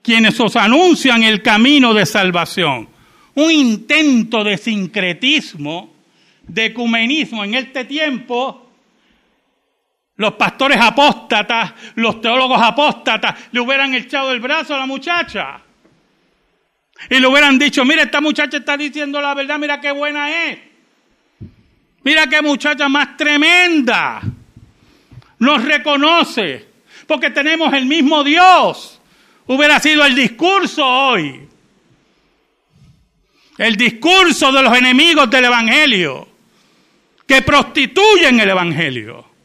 quienes 0.00 0.38
os 0.38 0.54
anuncian 0.54 1.24
el 1.24 1.42
camino 1.42 1.94
de 1.94 2.06
salvación. 2.06 2.88
Un 3.34 3.50
intento 3.50 4.44
de 4.44 4.56
sincretismo, 4.56 5.92
de 6.46 6.66
ecumenismo 6.66 7.42
en 7.42 7.56
este 7.56 7.84
tiempo. 7.86 8.65
Los 10.16 10.32
pastores 10.34 10.78
apóstatas, 10.80 11.72
los 11.96 12.20
teólogos 12.20 12.60
apóstatas, 12.60 13.48
le 13.52 13.60
hubieran 13.60 13.94
echado 13.94 14.32
el 14.32 14.40
brazo 14.40 14.74
a 14.74 14.78
la 14.78 14.86
muchacha. 14.86 15.60
Y 17.10 17.20
le 17.20 17.26
hubieran 17.26 17.58
dicho, 17.58 17.84
mira, 17.84 18.02
esta 18.02 18.20
muchacha 18.20 18.56
está 18.56 18.76
diciendo 18.76 19.20
la 19.20 19.34
verdad, 19.34 19.58
mira 19.58 19.80
qué 19.80 19.92
buena 19.92 20.46
es. 20.46 20.58
Mira 22.02 22.26
qué 22.28 22.40
muchacha 22.40 22.88
más 22.88 23.16
tremenda. 23.16 24.22
Nos 25.38 25.64
reconoce 25.64 26.66
porque 27.06 27.30
tenemos 27.30 27.72
el 27.74 27.84
mismo 27.84 28.24
Dios. 28.24 29.00
Hubiera 29.46 29.78
sido 29.80 30.04
el 30.04 30.14
discurso 30.14 30.86
hoy. 30.86 31.46
El 33.58 33.76
discurso 33.76 34.50
de 34.52 34.62
los 34.62 34.76
enemigos 34.76 35.28
del 35.30 35.46
Evangelio 35.46 36.28
que 37.26 37.42
prostituyen 37.42 38.40
el 38.40 38.50
Evangelio. 38.50 39.35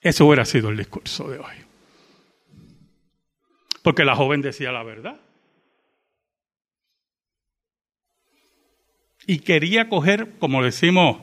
Ese 0.00 0.22
hubiera 0.22 0.44
sido 0.44 0.70
el 0.70 0.76
discurso 0.76 1.28
de 1.28 1.38
hoy. 1.38 1.54
Porque 3.82 4.04
la 4.04 4.14
joven 4.14 4.42
decía 4.42 4.72
la 4.72 4.82
verdad. 4.82 5.20
y 9.30 9.38
quería 9.38 9.88
coger, 9.88 10.32
como 10.40 10.60
decimos 10.60 11.18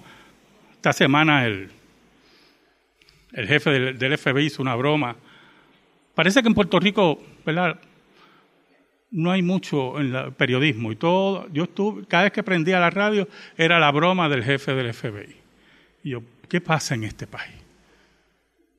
esta 0.76 0.94
semana, 0.94 1.46
el, 1.46 1.70
el 3.34 3.48
jefe 3.50 3.70
del, 3.70 4.18
FBI 4.18 4.46
hizo 4.46 4.62
una 4.62 4.76
broma. 4.76 5.18
Parece 6.16 6.42
que 6.42 6.48
en 6.48 6.54
Puerto 6.54 6.80
Rico, 6.80 7.22
¿verdad? 7.46 7.82
No 9.12 9.32
hay 9.32 9.42
mucho 9.42 10.00
en 10.00 10.16
el 10.16 10.32
periodismo 10.32 10.94
y 10.94 10.96
todo. 10.96 11.50
Yo 11.52 11.64
estuve, 11.64 12.06
cada 12.08 12.24
vez 12.24 12.32
que 12.32 12.44
prendía 12.44 12.80
la 12.80 12.90
radio 12.90 13.28
era 13.58 13.78
la 13.78 13.92
broma 13.92 14.30
del 14.30 14.42
jefe 14.42 14.74
del 14.74 14.94
FBI. 14.94 15.36
Y 16.04 16.12
yo, 16.12 16.22
¿qué 16.48 16.62
pasa 16.62 16.96
en 16.96 17.04
este 17.04 17.28
país? 17.28 17.56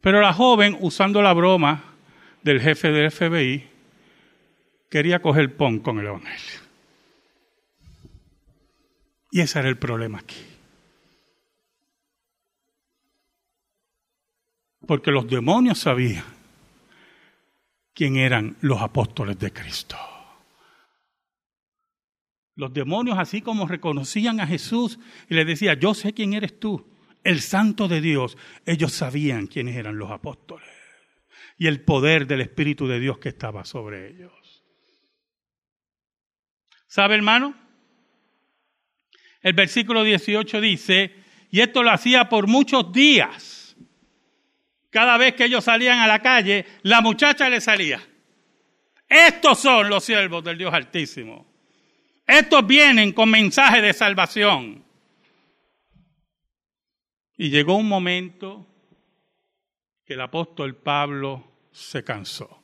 Pero 0.00 0.20
la 0.20 0.32
joven, 0.32 0.76
usando 0.80 1.22
la 1.22 1.32
broma 1.32 1.84
del 2.42 2.60
jefe 2.60 2.90
del 2.90 3.10
FBI, 3.10 3.68
quería 4.88 5.20
coger 5.20 5.56
pon 5.56 5.80
con 5.80 5.98
el 5.98 6.06
Evangelio. 6.06 6.60
Y 9.30 9.40
ese 9.40 9.58
era 9.58 9.68
el 9.68 9.76
problema 9.76 10.18
aquí. 10.18 10.42
Porque 14.86 15.10
los 15.10 15.28
demonios 15.28 15.78
sabían 15.78 16.24
quién 17.92 18.16
eran 18.16 18.56
los 18.60 18.80
apóstoles 18.80 19.38
de 19.38 19.52
Cristo. 19.52 19.96
Los 22.54 22.72
demonios, 22.72 23.18
así 23.18 23.42
como 23.42 23.66
reconocían 23.66 24.40
a 24.40 24.46
Jesús 24.46 24.98
y 25.28 25.34
le 25.34 25.44
decían, 25.44 25.78
yo 25.78 25.94
sé 25.94 26.14
quién 26.14 26.32
eres 26.32 26.58
tú, 26.58 26.84
el 27.24 27.40
santo 27.40 27.88
de 27.88 28.00
Dios, 28.00 28.36
ellos 28.64 28.92
sabían 28.92 29.46
quiénes 29.46 29.76
eran 29.76 29.98
los 29.98 30.10
apóstoles 30.10 30.68
y 31.58 31.66
el 31.66 31.80
poder 31.80 32.26
del 32.26 32.40
Espíritu 32.40 32.86
de 32.86 33.00
Dios 33.00 33.18
que 33.18 33.28
estaba 33.28 33.64
sobre 33.64 34.08
ellos. 34.08 34.32
¿Sabe, 36.86 37.16
hermano? 37.16 37.54
El 39.42 39.52
versículo 39.52 40.04
18 40.04 40.60
dice, 40.60 41.14
y 41.50 41.60
esto 41.60 41.82
lo 41.82 41.90
hacía 41.90 42.28
por 42.28 42.46
muchos 42.46 42.92
días. 42.92 43.76
Cada 44.90 45.18
vez 45.18 45.34
que 45.34 45.44
ellos 45.44 45.64
salían 45.64 45.98
a 45.98 46.06
la 46.06 46.20
calle, 46.20 46.64
la 46.82 47.00
muchacha 47.00 47.48
le 47.48 47.60
salía. 47.60 48.00
Estos 49.08 49.58
son 49.58 49.88
los 49.88 50.04
siervos 50.04 50.44
del 50.44 50.58
Dios 50.58 50.72
Altísimo. 50.72 51.46
Estos 52.26 52.66
vienen 52.66 53.12
con 53.12 53.30
mensaje 53.30 53.82
de 53.82 53.92
salvación. 53.92 54.84
Y 57.38 57.50
llegó 57.50 57.76
un 57.76 57.88
momento 57.88 58.66
que 60.04 60.14
el 60.14 60.20
apóstol 60.20 60.74
Pablo 60.74 61.44
se 61.70 62.02
cansó. 62.02 62.62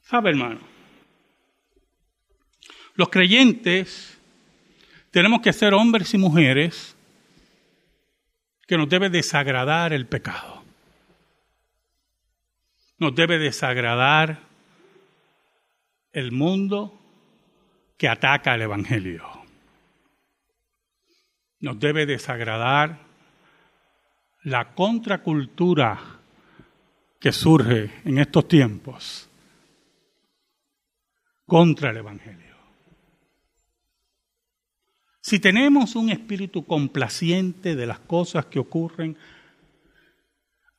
¿Sabe, 0.00 0.30
hermano? 0.30 0.60
Los 2.94 3.10
creyentes 3.10 4.18
tenemos 5.10 5.42
que 5.42 5.52
ser 5.52 5.74
hombres 5.74 6.14
y 6.14 6.18
mujeres 6.18 6.96
que 8.66 8.78
nos 8.78 8.88
debe 8.88 9.10
desagradar 9.10 9.92
el 9.92 10.06
pecado. 10.06 10.64
Nos 12.98 13.14
debe 13.14 13.38
desagradar 13.38 14.40
el 16.12 16.32
mundo 16.32 16.99
que 18.00 18.08
ataca 18.08 18.54
el 18.54 18.62
Evangelio. 18.62 19.22
Nos 21.60 21.78
debe 21.78 22.06
desagradar 22.06 22.98
la 24.44 24.72
contracultura 24.72 26.00
que 27.20 27.30
surge 27.30 27.90
en 28.06 28.16
estos 28.16 28.48
tiempos 28.48 29.28
contra 31.44 31.90
el 31.90 31.98
Evangelio. 31.98 32.56
Si 35.20 35.38
tenemos 35.38 35.94
un 35.94 36.08
espíritu 36.08 36.64
complaciente 36.64 37.76
de 37.76 37.86
las 37.86 37.98
cosas 37.98 38.46
que 38.46 38.60
ocurren, 38.60 39.14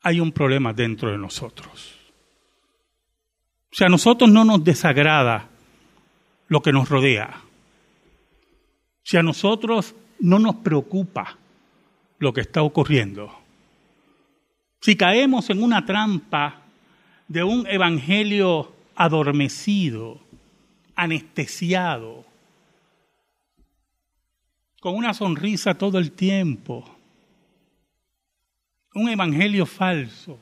hay 0.00 0.18
un 0.18 0.32
problema 0.32 0.72
dentro 0.72 1.12
de 1.12 1.18
nosotros. 1.18 2.00
O 3.70 3.74
sea, 3.76 3.86
a 3.86 3.90
nosotros 3.90 4.28
no 4.28 4.44
nos 4.44 4.64
desagrada 4.64 5.51
lo 6.52 6.60
que 6.60 6.70
nos 6.70 6.90
rodea. 6.90 7.40
Si 9.02 9.16
a 9.16 9.22
nosotros 9.22 9.94
no 10.20 10.38
nos 10.38 10.56
preocupa 10.56 11.38
lo 12.18 12.34
que 12.34 12.42
está 12.42 12.62
ocurriendo. 12.62 13.34
Si 14.78 14.94
caemos 14.94 15.48
en 15.48 15.62
una 15.62 15.86
trampa 15.86 16.60
de 17.26 17.42
un 17.42 17.66
evangelio 17.66 18.70
adormecido, 18.94 20.20
anestesiado, 20.94 22.26
con 24.78 24.94
una 24.94 25.14
sonrisa 25.14 25.72
todo 25.72 25.98
el 25.98 26.12
tiempo, 26.12 26.84
un 28.94 29.08
evangelio 29.08 29.64
falso, 29.64 30.38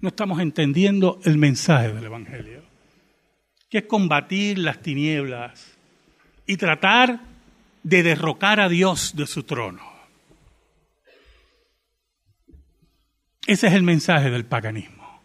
no 0.00 0.08
estamos 0.08 0.40
entendiendo 0.40 1.20
el 1.22 1.38
mensaje 1.38 1.92
del 1.92 2.06
evangelio, 2.06 2.69
que 3.70 3.78
es 3.78 3.84
combatir 3.84 4.58
las 4.58 4.82
tinieblas 4.82 5.76
y 6.46 6.56
tratar 6.56 7.20
de 7.82 8.02
derrocar 8.02 8.60
a 8.60 8.68
Dios 8.68 9.16
de 9.16 9.26
su 9.26 9.44
trono. 9.44 9.88
Ese 13.46 13.68
es 13.68 13.72
el 13.72 13.82
mensaje 13.82 14.30
del 14.30 14.44
paganismo. 14.44 15.22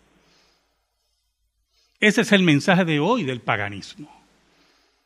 Ese 2.00 2.22
es 2.22 2.32
el 2.32 2.44
mensaje 2.44 2.86
de 2.86 3.00
hoy 3.00 3.24
del 3.24 3.42
paganismo, 3.42 4.24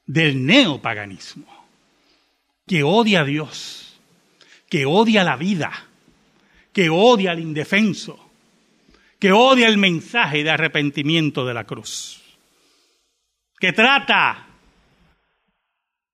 del 0.05 0.45
neopaganismo 0.45 1.59
que 2.69 2.83
odia 2.83 3.21
a 3.21 3.23
Dios, 3.23 3.99
que 4.69 4.85
odia 4.85 5.23
la 5.23 5.37
vida, 5.37 5.71
que 6.71 6.91
odia 6.91 7.31
al 7.31 7.39
indefenso, 7.39 8.29
que 9.17 9.31
odia 9.31 9.67
el 9.67 9.79
mensaje 9.79 10.43
de 10.43 10.51
arrepentimiento 10.51 11.47
de 11.47 11.55
la 11.55 11.63
cruz, 11.63 12.18
que 13.59 13.73
trata 13.73 14.47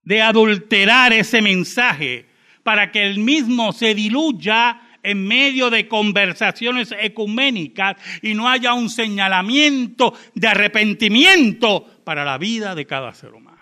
de 0.04 0.22
adulterar 0.22 1.14
ese 1.14 1.42
mensaje 1.42 2.26
para 2.64 2.92
que 2.92 3.06
el 3.06 3.20
mismo 3.20 3.74
se 3.74 3.94
diluya 3.94 4.82
en 5.04 5.28
medio 5.28 5.70
de 5.70 5.88
conversaciones 5.88 6.94
ecuménicas 7.00 7.96
y 8.24 8.34
no 8.34 8.50
haya 8.50 8.74
un 8.74 8.90
señalamiento 8.90 10.14
de 10.34 10.48
arrepentimiento 10.48 12.02
para 12.04 12.26
la 12.26 12.38
vida 12.38 12.74
de 12.74 12.86
cada 12.86 13.14
ser 13.14 13.34
humano. 13.34 13.56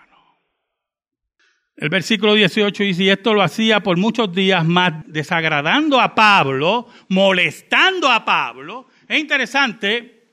El 1.76 1.88
versículo 1.88 2.34
18 2.34 2.82
dice, 2.84 3.02
y 3.02 3.10
esto 3.10 3.34
lo 3.34 3.42
hacía 3.42 3.82
por 3.82 3.98
muchos 3.98 4.32
días 4.32 4.64
más, 4.64 4.92
desagradando 5.06 6.00
a 6.00 6.14
Pablo, 6.14 6.86
molestando 7.08 8.08
a 8.08 8.24
Pablo. 8.24 8.86
Es 9.08 9.18
interesante 9.18 10.23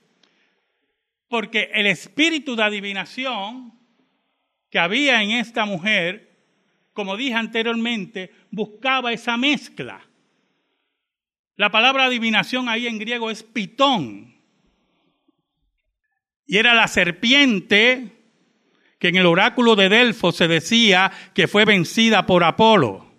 porque 1.32 1.70
el 1.72 1.86
espíritu 1.86 2.56
de 2.56 2.62
adivinación 2.62 3.72
que 4.68 4.78
había 4.78 5.22
en 5.22 5.30
esta 5.30 5.64
mujer, 5.64 6.44
como 6.92 7.16
dije 7.16 7.32
anteriormente, 7.32 8.30
buscaba 8.50 9.14
esa 9.14 9.38
mezcla. 9.38 10.06
La 11.56 11.70
palabra 11.70 12.04
adivinación 12.04 12.68
ahí 12.68 12.86
en 12.86 12.98
griego 12.98 13.30
es 13.30 13.42
pitón. 13.42 14.42
Y 16.44 16.58
era 16.58 16.74
la 16.74 16.86
serpiente 16.86 18.12
que 18.98 19.08
en 19.08 19.16
el 19.16 19.24
oráculo 19.24 19.74
de 19.74 19.88
Delfo 19.88 20.32
se 20.32 20.48
decía 20.48 21.10
que 21.34 21.48
fue 21.48 21.64
vencida 21.64 22.26
por 22.26 22.44
Apolo. 22.44 23.10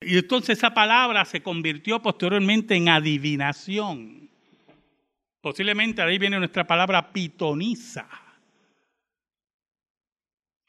Y 0.00 0.16
entonces 0.16 0.56
esa 0.56 0.72
palabra 0.72 1.26
se 1.26 1.42
convirtió 1.42 2.00
posteriormente 2.00 2.74
en 2.74 2.88
adivinación. 2.88 4.29
Posiblemente 5.40 6.02
ahí 6.02 6.18
viene 6.18 6.38
nuestra 6.38 6.66
palabra 6.66 7.12
pitoniza. 7.12 8.06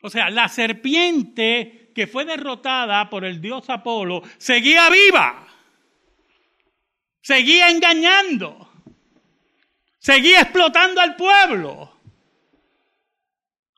O 0.02 0.10
sea, 0.10 0.30
la 0.30 0.48
serpiente 0.48 1.92
que 1.94 2.08
fue 2.08 2.26
derrotada 2.26 3.10
por 3.10 3.26
el 3.26 3.42
dios 3.42 3.70
Apolo 3.70 4.24
seguía 4.38 4.90
viva, 4.90 5.48
seguía 7.22 7.70
engañando, 7.70 8.72
seguía 10.00 10.42
explotando 10.42 11.02
al 11.02 11.16
pueblo 11.16 11.98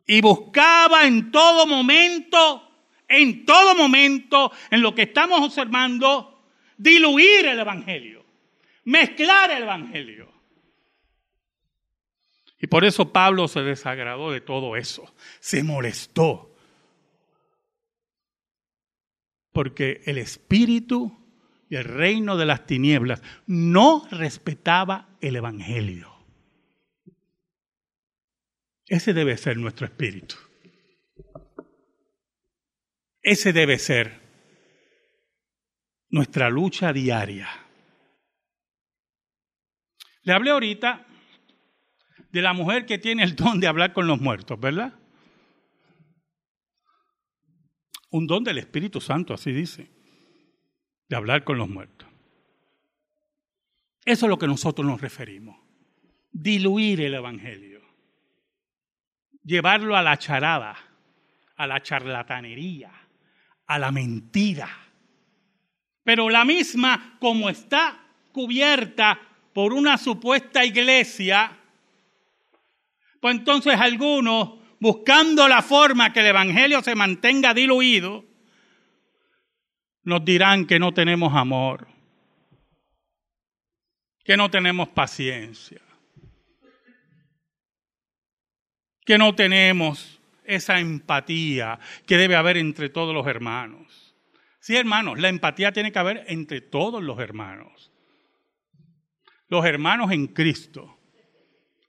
y 0.06 0.21
buscaba 0.21 1.06
en 1.06 1.32
todo 1.32 1.65
momento, 1.65 2.69
en 3.08 3.45
todo 3.45 3.75
momento, 3.75 4.51
en 4.69 4.82
lo 4.82 4.93
que 4.93 5.03
estamos 5.03 5.41
observando, 5.41 6.45
diluir 6.77 7.47
el 7.47 7.60
Evangelio, 7.60 8.23
mezclar 8.86 9.51
el 9.51 9.63
Evangelio. 9.63 10.32
Y 12.63 12.67
por 12.67 12.86
eso 12.86 13.12
Pablo 13.12 13.49
se 13.49 13.62
desagradó 13.62 14.32
de 14.32 14.39
todo 14.39 14.78
eso, 14.78 15.13
se 15.41 15.63
molestó. 15.63 16.56
Porque 19.52 20.02
el 20.06 20.17
espíritu 20.17 21.12
y 21.69 21.76
el 21.76 21.84
reino 21.84 22.38
de 22.38 22.45
las 22.45 22.65
tinieblas 22.65 23.21
no 23.47 24.08
respetaba 24.12 25.10
el 25.19 25.36
Evangelio. 25.36 26.10
Ese 28.88 29.12
debe 29.13 29.36
ser 29.36 29.58
nuestro 29.58 29.86
espíritu. 29.86 30.36
Ese 33.21 33.52
debe 33.52 33.78
ser 33.78 34.21
nuestra 36.12 36.49
lucha 36.49 36.93
diaria. 36.93 37.49
Le 40.21 40.32
hablé 40.32 40.52
ahorita 40.52 41.08
de 42.33 42.41
la 42.41 42.51
mujer 42.51 42.85
que 42.85 42.97
tiene 42.97 43.23
el 43.23 43.37
don 43.37 43.61
de 43.61 43.67
hablar 43.67 43.93
con 43.93 44.07
los 44.07 44.19
muertos, 44.19 44.59
¿verdad? 44.59 44.93
Un 48.09 48.27
don 48.27 48.43
del 48.43 48.57
Espíritu 48.57 48.99
Santo, 48.99 49.33
así 49.33 49.53
dice, 49.53 49.89
de 51.07 51.15
hablar 51.15 51.45
con 51.45 51.57
los 51.57 51.69
muertos. 51.69 52.09
Eso 54.03 54.25
es 54.25 54.29
lo 54.29 54.37
que 54.37 54.47
nosotros 54.47 54.85
nos 54.85 54.99
referimos, 54.99 55.57
diluir 56.31 56.99
el 56.99 57.13
Evangelio 57.13 57.73
llevarlo 59.43 59.95
a 59.95 60.01
la 60.01 60.17
charada, 60.17 60.75
a 61.55 61.67
la 61.67 61.81
charlatanería, 61.81 62.91
a 63.67 63.79
la 63.79 63.91
mentira. 63.91 64.69
Pero 66.03 66.29
la 66.29 66.45
misma, 66.45 67.17
como 67.19 67.49
está 67.49 67.99
cubierta 68.31 69.19
por 69.53 69.73
una 69.73 69.97
supuesta 69.97 70.65
iglesia, 70.65 71.59
pues 73.23 73.38
entonces 73.38 73.79
algunos, 73.79 74.55
buscando 74.81 75.47
la 75.47 75.62
forma 75.62 76.12
que 76.12 76.19
el 76.19 76.25
Evangelio 76.25 76.83
se 76.83 76.93
mantenga 76.93 77.53
diluido, 77.53 78.25
nos 80.03 80.25
dirán 80.25 80.65
que 80.65 80.77
no 80.77 80.93
tenemos 80.93 81.33
amor, 81.33 81.88
que 84.25 84.36
no 84.36 84.51
tenemos 84.51 84.89
paciencia, 84.89 85.79
que 89.05 89.17
no 89.17 89.33
tenemos 89.36 90.19
esa 90.43 90.81
empatía 90.81 91.79
que 92.05 92.17
debe 92.17 92.36
haber 92.36 92.57
entre 92.57 92.89
todos 92.89 93.13
los 93.13 93.25
hermanos. 93.25 94.17
Sí, 94.59 94.75
hermanos, 94.75 95.17
la 95.17 95.29
empatía 95.29 95.71
tiene 95.71 95.93
que 95.93 95.99
haber 95.99 96.25
entre 96.27 96.59
todos 96.59 97.01
los 97.01 97.17
hermanos. 97.19 97.89
Los 99.47 99.63
hermanos 99.63 100.12
en 100.12 100.27
Cristo. 100.27 100.99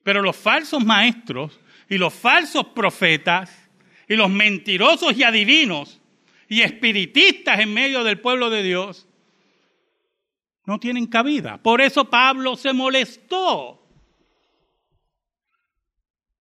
Pero 0.04 0.22
los 0.22 0.36
falsos 0.36 0.84
maestros 0.84 1.58
y 1.88 1.98
los 1.98 2.14
falsos 2.14 2.66
profetas 2.66 3.50
y 4.08 4.14
los 4.14 4.30
mentirosos 4.30 5.16
y 5.16 5.24
adivinos 5.24 6.00
y 6.48 6.60
espiritistas 6.60 7.58
en 7.58 7.74
medio 7.74 8.04
del 8.04 8.20
pueblo 8.20 8.50
de 8.50 8.62
Dios 8.62 9.08
no 10.66 10.78
tienen 10.78 11.08
cabida. 11.08 11.60
Por 11.60 11.80
eso 11.80 12.04
Pablo 12.04 12.54
se 12.54 12.72
molestó. 12.72 13.80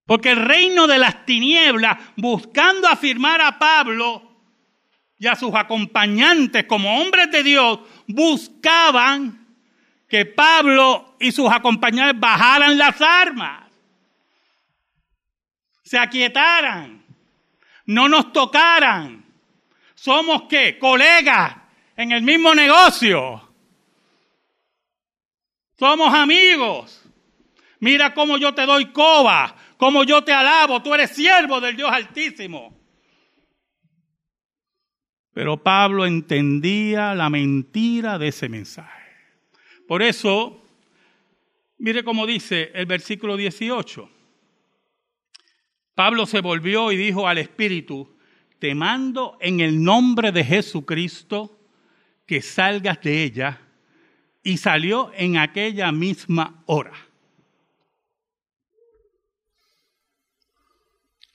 Porque 0.05 0.31
el 0.31 0.45
reino 0.45 0.85
de 0.85 0.99
las 0.99 1.25
tinieblas, 1.25 1.97
buscando 2.17 2.87
afirmar 2.87 3.41
a 3.41 3.57
Pablo, 3.57 4.33
y 5.23 5.27
a 5.27 5.35
sus 5.37 5.55
acompañantes 5.55 6.65
como 6.65 6.99
hombres 6.99 7.31
de 7.31 7.43
Dios 7.43 7.79
buscaban 8.07 9.42
que 10.13 10.27
Pablo 10.27 11.15
y 11.19 11.31
sus 11.31 11.51
acompañantes 11.51 12.21
bajaran 12.21 12.77
las 12.77 13.01
armas, 13.01 13.67
se 15.81 15.97
aquietaran, 15.97 17.03
no 17.87 18.07
nos 18.07 18.31
tocaran. 18.31 19.25
Somos 19.95 20.43
qué? 20.43 20.77
Colegas 20.77 21.55
en 21.97 22.11
el 22.11 22.21
mismo 22.21 22.53
negocio. 22.53 23.41
Somos 25.79 26.13
amigos. 26.13 27.03
Mira 27.79 28.13
cómo 28.13 28.37
yo 28.37 28.53
te 28.53 28.67
doy 28.67 28.91
coba, 28.91 29.55
cómo 29.77 30.03
yo 30.03 30.23
te 30.23 30.31
alabo. 30.31 30.83
Tú 30.83 30.93
eres 30.93 31.09
siervo 31.09 31.59
del 31.59 31.75
Dios 31.75 31.91
Altísimo. 31.91 32.79
Pero 35.33 35.63
Pablo 35.63 36.05
entendía 36.05 37.15
la 37.15 37.31
mentira 37.31 38.19
de 38.19 38.27
ese 38.27 38.47
mensaje. 38.47 39.02
Por 39.93 40.01
eso, 40.01 40.59
mire 41.77 42.03
cómo 42.03 42.25
dice 42.25 42.71
el 42.73 42.87
versículo 42.87 43.37
18. 43.37 44.09
Pablo 45.93 46.25
se 46.25 46.41
volvió 46.41 46.91
y 46.91 46.97
dijo 46.97 47.27
al 47.27 47.37
Espíritu, 47.37 48.17
te 48.57 48.73
mando 48.73 49.37
en 49.39 49.59
el 49.59 49.83
nombre 49.83 50.31
de 50.31 50.43
Jesucristo 50.43 51.59
que 52.25 52.41
salgas 52.41 53.01
de 53.01 53.21
ella. 53.23 53.61
Y 54.41 54.57
salió 54.57 55.11
en 55.13 55.37
aquella 55.37 55.91
misma 55.91 56.63
hora. 56.65 56.97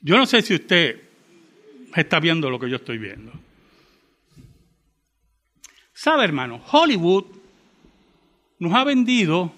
Yo 0.00 0.16
no 0.16 0.26
sé 0.26 0.42
si 0.42 0.56
usted 0.56 1.00
está 1.94 2.18
viendo 2.18 2.50
lo 2.50 2.58
que 2.58 2.68
yo 2.68 2.74
estoy 2.74 2.98
viendo. 2.98 3.30
Sabe, 5.92 6.24
hermano, 6.24 6.60
Hollywood 6.72 7.37
nos 8.58 8.74
ha 8.74 8.84
vendido 8.84 9.52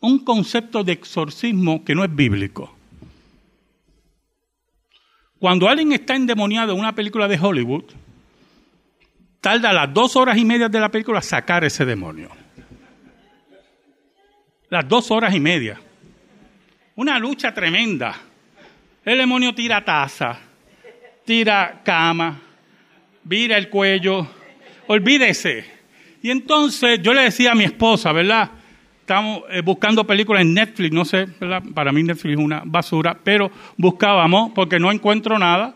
un 0.00 0.18
concepto 0.24 0.84
de 0.84 0.92
exorcismo 0.92 1.84
que 1.84 1.94
no 1.94 2.04
es 2.04 2.14
bíblico. 2.14 2.74
Cuando 5.38 5.68
alguien 5.68 5.92
está 5.92 6.14
endemoniado 6.14 6.72
en 6.72 6.78
una 6.78 6.94
película 6.94 7.28
de 7.28 7.38
Hollywood, 7.38 7.84
tarda 9.40 9.72
las 9.72 9.92
dos 9.92 10.16
horas 10.16 10.38
y 10.38 10.44
media 10.44 10.68
de 10.68 10.80
la 10.80 10.90
película 10.90 11.20
sacar 11.20 11.64
ese 11.64 11.84
demonio. 11.84 12.30
Las 14.70 14.88
dos 14.88 15.10
horas 15.10 15.34
y 15.34 15.40
media. 15.40 15.80
Una 16.96 17.18
lucha 17.18 17.52
tremenda. 17.52 18.14
El 19.04 19.18
demonio 19.18 19.54
tira 19.54 19.84
taza, 19.84 20.38
tira 21.26 21.82
cama, 21.84 22.40
vira 23.22 23.58
el 23.58 23.68
cuello, 23.68 24.26
olvídese. 24.86 25.73
Y 26.24 26.30
entonces 26.30 27.00
yo 27.02 27.12
le 27.12 27.20
decía 27.20 27.52
a 27.52 27.54
mi 27.54 27.64
esposa, 27.64 28.10
¿verdad? 28.10 28.50
Estamos 29.00 29.42
eh, 29.50 29.60
buscando 29.60 30.06
películas 30.06 30.40
en 30.40 30.54
Netflix, 30.54 30.90
no 30.90 31.04
sé, 31.04 31.26
¿verdad? 31.38 31.62
Para 31.74 31.92
mí 31.92 32.02
Netflix 32.02 32.38
es 32.38 32.42
una 32.42 32.62
basura, 32.64 33.18
pero 33.22 33.50
buscábamos 33.76 34.52
porque 34.54 34.78
no 34.78 34.90
encuentro 34.90 35.38
nada. 35.38 35.74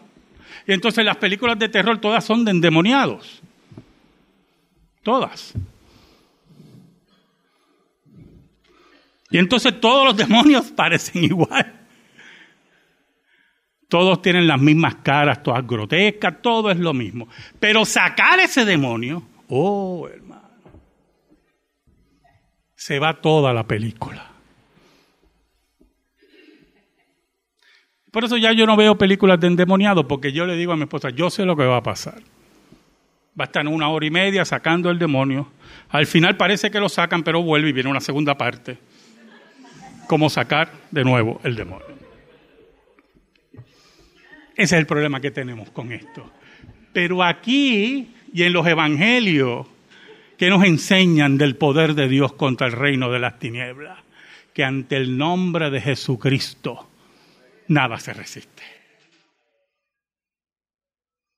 Y 0.67 0.73
entonces 0.73 1.05
las 1.05 1.19
películas 1.19 1.59
de 1.59 1.69
terror 1.69 1.99
todas 1.99 2.25
son 2.25 2.47
de 2.47 2.53
endemoniados. 2.53 3.43
Todas. 5.03 5.53
Y 9.31 9.37
entonces 9.37 9.79
todos 9.79 10.07
los 10.07 10.17
demonios 10.17 10.73
parecen 10.75 11.25
igual. 11.25 11.75
Todos 13.87 14.23
tienen 14.23 14.47
las 14.47 14.63
mismas 14.63 14.95
caras, 15.03 15.43
todas 15.43 15.67
grotescas, 15.67 16.41
todo 16.41 16.71
es 16.71 16.79
lo 16.79 16.95
mismo. 16.95 17.29
Pero 17.61 17.85
sacar 17.85 18.41
ese 18.41 18.65
demonio, 18.65 19.23
oh 19.49 20.09
hermano, 20.09 20.28
se 22.89 22.99
va 22.99 23.21
toda 23.21 23.53
la 23.53 23.65
película. 23.65 24.25
Por 28.11 28.25
eso 28.25 28.39
ya 28.39 28.51
yo 28.53 28.65
no 28.65 28.79
veo 28.79 28.97
películas 28.97 29.39
de 29.39 29.49
endemoniado, 29.49 30.09
porque 30.09 30.33
yo 30.33 30.47
le 30.47 30.57
digo 30.57 30.73
a 30.73 30.77
mi 30.77 30.85
esposa, 30.85 31.11
yo 31.11 31.29
sé 31.29 31.45
lo 31.45 31.55
que 31.55 31.67
va 31.67 31.77
a 31.77 31.83
pasar. 31.83 32.23
Va 33.39 33.45
a 33.45 33.49
estar 33.49 33.69
una 33.69 33.91
hora 33.91 34.07
y 34.07 34.11
media 34.11 34.43
sacando 34.47 34.89
el 34.89 34.99
demonio. 34.99 35.53
Al 35.91 36.07
final 36.07 36.39
parece 36.39 36.71
que 36.71 36.81
lo 36.81 36.89
sacan, 36.89 37.23
pero 37.23 37.43
vuelve 37.43 37.69
y 37.69 37.73
viene 37.73 37.91
una 37.91 38.01
segunda 38.01 38.39
parte. 38.39 38.79
Como 40.07 40.31
sacar 40.31 40.73
de 40.91 41.05
nuevo 41.05 41.43
el 41.45 41.57
demonio. 41.57 41.95
Ese 44.57 44.77
es 44.77 44.81
el 44.81 44.87
problema 44.87 45.21
que 45.21 45.31
tenemos 45.31 45.69
con 45.73 45.93
esto. 45.93 46.33
Pero 46.95 47.23
aquí 47.23 48.15
y 48.33 48.45
en 48.45 48.55
los 48.55 48.67
evangelios 48.67 49.67
que 50.39 50.49
nos 50.49 50.65
enseñan 50.65 51.37
del 51.37 51.57
poder 51.57 51.95
de 51.95 52.09
Dios 52.09 52.33
contra 52.35 52.67
el 52.67 52.73
reino 52.73 53.11
de 53.11 53.19
las 53.19 53.39
tinieblas, 53.39 53.99
que 54.55 54.65
ante 54.65 54.97
el 54.97 55.19
nombre 55.19 55.71
de 55.71 55.81
Jesucristo 55.81 56.89
nada 57.69 57.99
se 57.99 58.15
resiste. 58.15 58.63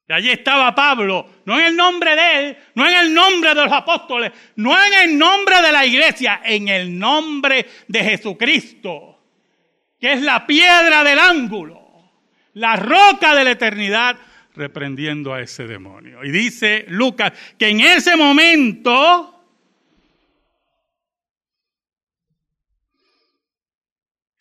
Y 0.08 0.12
allí 0.12 0.30
estaba 0.30 0.74
Pablo, 0.74 1.26
no 1.44 1.58
en 1.58 1.66
el 1.66 1.76
nombre 1.76 2.14
de 2.14 2.38
él, 2.38 2.56
no 2.74 2.86
en 2.86 2.96
el 2.96 3.14
nombre 3.14 3.54
de 3.54 3.64
los 3.64 3.72
apóstoles, 3.72 4.32
no 4.56 4.72
en 4.72 4.92
el 5.08 5.18
nombre 5.18 5.62
de 5.62 5.72
la 5.72 5.86
iglesia, 5.86 6.42
en 6.44 6.68
el 6.68 6.98
nombre 6.98 7.66
de 7.86 8.04
Jesucristo, 8.04 9.18
que 9.98 10.12
es 10.12 10.22
la 10.22 10.46
piedra 10.46 11.04
del 11.04 11.18
ángulo 11.18 11.80
la 12.54 12.76
roca 12.76 13.34
de 13.34 13.44
la 13.44 13.52
eternidad, 13.52 14.16
reprendiendo 14.60 15.32
a 15.34 15.40
ese 15.40 15.66
demonio. 15.66 16.22
Y 16.22 16.30
dice 16.30 16.84
Lucas 16.88 17.32
que 17.58 17.68
en 17.68 17.80
ese 17.80 18.14
momento 18.14 19.42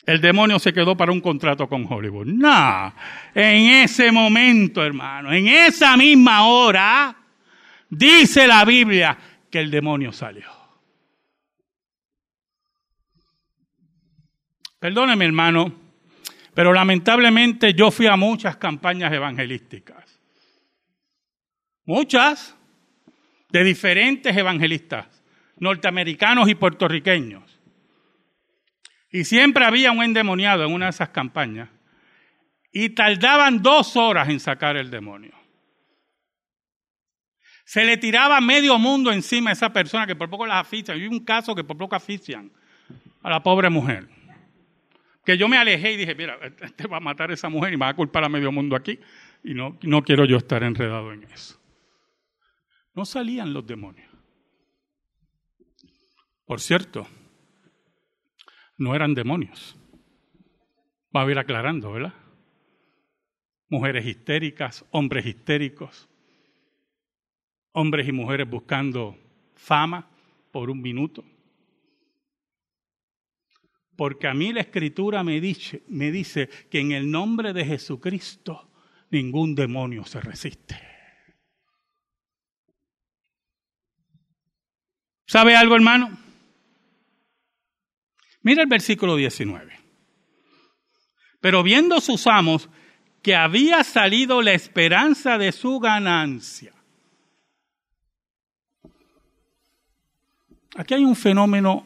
el 0.05 0.19
demonio 0.19 0.59
se 0.59 0.73
quedó 0.73 0.97
para 0.97 1.11
un 1.11 1.21
contrato 1.21 1.67
con 1.69 1.85
Hollywood. 1.89 2.27
No, 2.27 2.93
en 3.33 3.83
ese 3.83 4.11
momento, 4.11 4.83
hermano, 4.83 5.31
en 5.31 5.47
esa 5.47 5.95
misma 5.95 6.45
hora, 6.45 7.15
dice 7.89 8.45
la 8.45 8.65
Biblia 8.65 9.17
que 9.49 9.59
el 9.59 9.71
demonio 9.71 10.11
salió. 10.11 10.49
Perdóneme, 14.79 15.25
hermano, 15.25 15.73
pero 16.53 16.73
lamentablemente 16.73 17.73
yo 17.73 17.91
fui 17.91 18.07
a 18.07 18.15
muchas 18.15 18.57
campañas 18.57 19.13
evangelísticas. 19.13 20.08
Muchas 21.89 22.55
de 23.49 23.63
diferentes 23.63 24.37
evangelistas, 24.37 25.07
norteamericanos 25.57 26.47
y 26.47 26.53
puertorriqueños. 26.53 27.59
Y 29.11 29.23
siempre 29.23 29.65
había 29.65 29.91
un 29.91 30.03
endemoniado 30.03 30.65
en 30.65 30.71
una 30.71 30.85
de 30.85 30.91
esas 30.91 31.09
campañas. 31.09 31.67
Y 32.71 32.89
tardaban 32.89 33.63
dos 33.63 33.97
horas 33.97 34.29
en 34.29 34.39
sacar 34.39 34.77
el 34.77 34.91
demonio. 34.91 35.33
Se 37.65 37.83
le 37.83 37.97
tiraba 37.97 38.39
medio 38.39 38.77
mundo 38.77 39.11
encima 39.11 39.49
a 39.49 39.53
esa 39.53 39.73
persona 39.73 40.05
que 40.05 40.15
por 40.15 40.29
poco 40.29 40.45
las 40.45 40.61
asfixian. 40.61 40.95
Hay 40.95 41.07
un 41.07 41.25
caso 41.25 41.55
que 41.55 41.63
por 41.63 41.75
poco 41.75 41.95
asfixian 41.95 42.51
a 43.23 43.31
la 43.31 43.41
pobre 43.41 43.71
mujer 43.71 44.07
que 45.25 45.37
yo 45.37 45.47
me 45.47 45.57
alejé 45.57 45.93
y 45.93 45.97
dije, 45.97 46.15
mira, 46.15 46.39
este 46.61 46.87
va 46.87 46.97
a 46.97 46.99
matar 46.99 47.29
a 47.29 47.35
esa 47.35 47.49
mujer 47.49 47.71
y 47.73 47.77
me 47.77 47.85
va 47.85 47.89
a 47.89 47.95
culpar 47.95 48.23
a 48.23 48.29
medio 48.29 48.51
mundo 48.51 48.75
aquí. 48.75 48.99
Y 49.43 49.53
no, 49.53 49.77
no 49.83 50.03
quiero 50.03 50.25
yo 50.25 50.37
estar 50.37 50.63
enredado 50.63 51.13
en 51.13 51.23
eso. 51.25 51.58
No 52.93 53.05
salían 53.05 53.53
los 53.53 53.65
demonios. 53.65 54.09
Por 56.45 56.59
cierto, 56.59 57.07
no 58.77 58.95
eran 58.95 59.13
demonios. 59.13 59.77
Va 61.15 61.23
a 61.23 61.31
ir 61.31 61.37
aclarando, 61.37 61.91
¿verdad? 61.91 62.13
Mujeres 63.69 64.05
histéricas, 64.05 64.85
hombres 64.91 65.25
histéricos, 65.25 66.09
hombres 67.71 68.07
y 68.07 68.11
mujeres 68.11 68.49
buscando 68.49 69.15
fama 69.55 70.09
por 70.51 70.69
un 70.69 70.81
minuto 70.81 71.23
porque 73.99 74.27
a 74.27 74.33
mí 74.33 74.53
la 74.53 74.61
escritura 74.61 75.25
me 75.25 75.41
dice, 75.41 75.83
me 75.89 76.09
dice 76.09 76.47
que 76.71 76.79
en 76.79 76.93
el 76.93 77.11
nombre 77.11 77.51
de 77.51 77.65
Jesucristo 77.65 78.71
ningún 79.11 79.55
demonio 79.55 80.05
se 80.05 80.21
resiste. 80.21 80.88
¿Sabe 85.29 85.55
algo, 85.55 85.75
hermano? 85.75 86.17
Mira 88.41 88.63
el 88.63 88.67
versículo 88.67 89.15
19. 89.15 89.79
Pero 91.39 91.61
viendo 91.61 92.01
sus 92.01 92.25
amos 92.25 92.67
que 93.21 93.35
había 93.35 93.83
salido 93.83 94.41
la 94.41 94.53
esperanza 94.53 95.37
de 95.37 95.51
su 95.51 95.79
ganancia. 95.79 96.73
Aquí 100.75 100.95
hay 100.95 101.05
un 101.05 101.15
fenómeno 101.15 101.85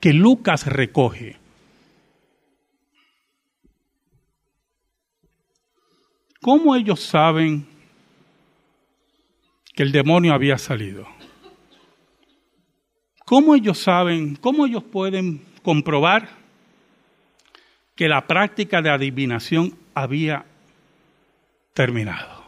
que 0.00 0.12
Lucas 0.12 0.66
recoge. 0.66 1.36
¿Cómo 6.40 6.74
ellos 6.74 6.98
saben 6.98 7.64
que 9.72 9.84
el 9.84 9.92
demonio 9.92 10.34
había 10.34 10.58
salido? 10.58 11.06
¿Cómo 13.26 13.56
ellos 13.56 13.78
saben, 13.78 14.36
cómo 14.36 14.66
ellos 14.66 14.84
pueden 14.84 15.44
comprobar 15.64 16.28
que 17.96 18.06
la 18.06 18.24
práctica 18.24 18.80
de 18.80 18.88
adivinación 18.88 19.76
había 19.94 20.46
terminado? 21.74 22.44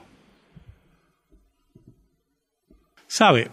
¿Sabe? 3.09 3.51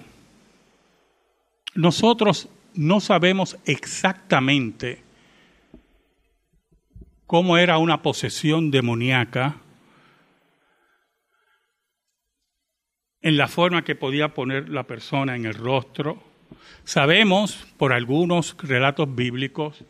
Nosotros 1.74 2.48
no 2.76 3.00
sabemos 3.00 3.58
exactamente 3.66 5.02
cómo 7.26 7.58
era 7.58 7.80
una 7.80 8.04
posesión 8.04 8.70
demoníaca 8.70 9.56
en 13.20 13.36
la 13.36 13.48
forma 13.48 13.84
que 13.84 13.96
podía 13.96 14.36
poner 14.36 14.70
la 14.70 14.84
persona 14.84 15.36
en 15.36 15.48
el 15.48 15.56
rostro. 15.56 16.35
Sabemos 16.84 17.66
por 17.78 17.94
algunos 17.94 18.56
relatos 18.60 19.14
bíblicos 19.14 19.84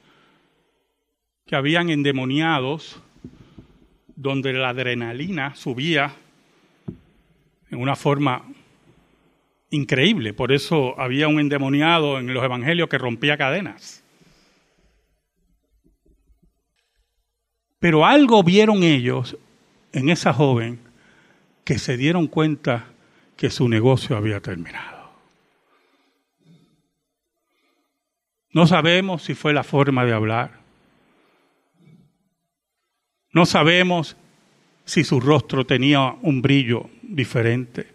que 1.45 1.55
habían 1.55 1.89
endemoniados 1.89 2.99
donde 4.15 4.53
la 4.53 4.69
adrenalina 4.69 5.55
subía 5.55 6.15
en 7.69 7.79
una 7.79 7.95
forma 7.95 8.45
increíble. 9.69 10.33
Por 10.33 10.51
eso 10.51 10.99
había 10.99 11.27
un 11.27 11.39
endemoniado 11.39 12.19
en 12.19 12.33
los 12.33 12.43
evangelios 12.43 12.89
que 12.89 12.97
rompía 12.97 13.37
cadenas. 13.37 14.03
Pero 17.79 18.05
algo 18.05 18.41
vieron 18.41 18.83
ellos 18.83 19.37
en 19.91 20.09
esa 20.09 20.33
joven 20.33 20.79
que 21.63 21.77
se 21.77 21.97
dieron 21.97 22.27
cuenta 22.27 22.85
que 23.35 23.49
su 23.49 23.67
negocio 23.67 24.15
había 24.15 24.39
terminado. 24.39 24.94
No 28.55 28.65
sabemos 28.67 29.21
si 29.21 29.35
fue 29.35 29.51
la 29.51 29.65
forma 29.65 30.05
de 30.05 30.13
hablar. 30.13 30.51
No 33.33 33.45
sabemos 33.45 34.15
si 34.85 35.03
su 35.03 35.19
rostro 35.19 35.65
tenía 35.65 36.15
un 36.21 36.41
brillo 36.41 36.89
diferente. 37.01 37.85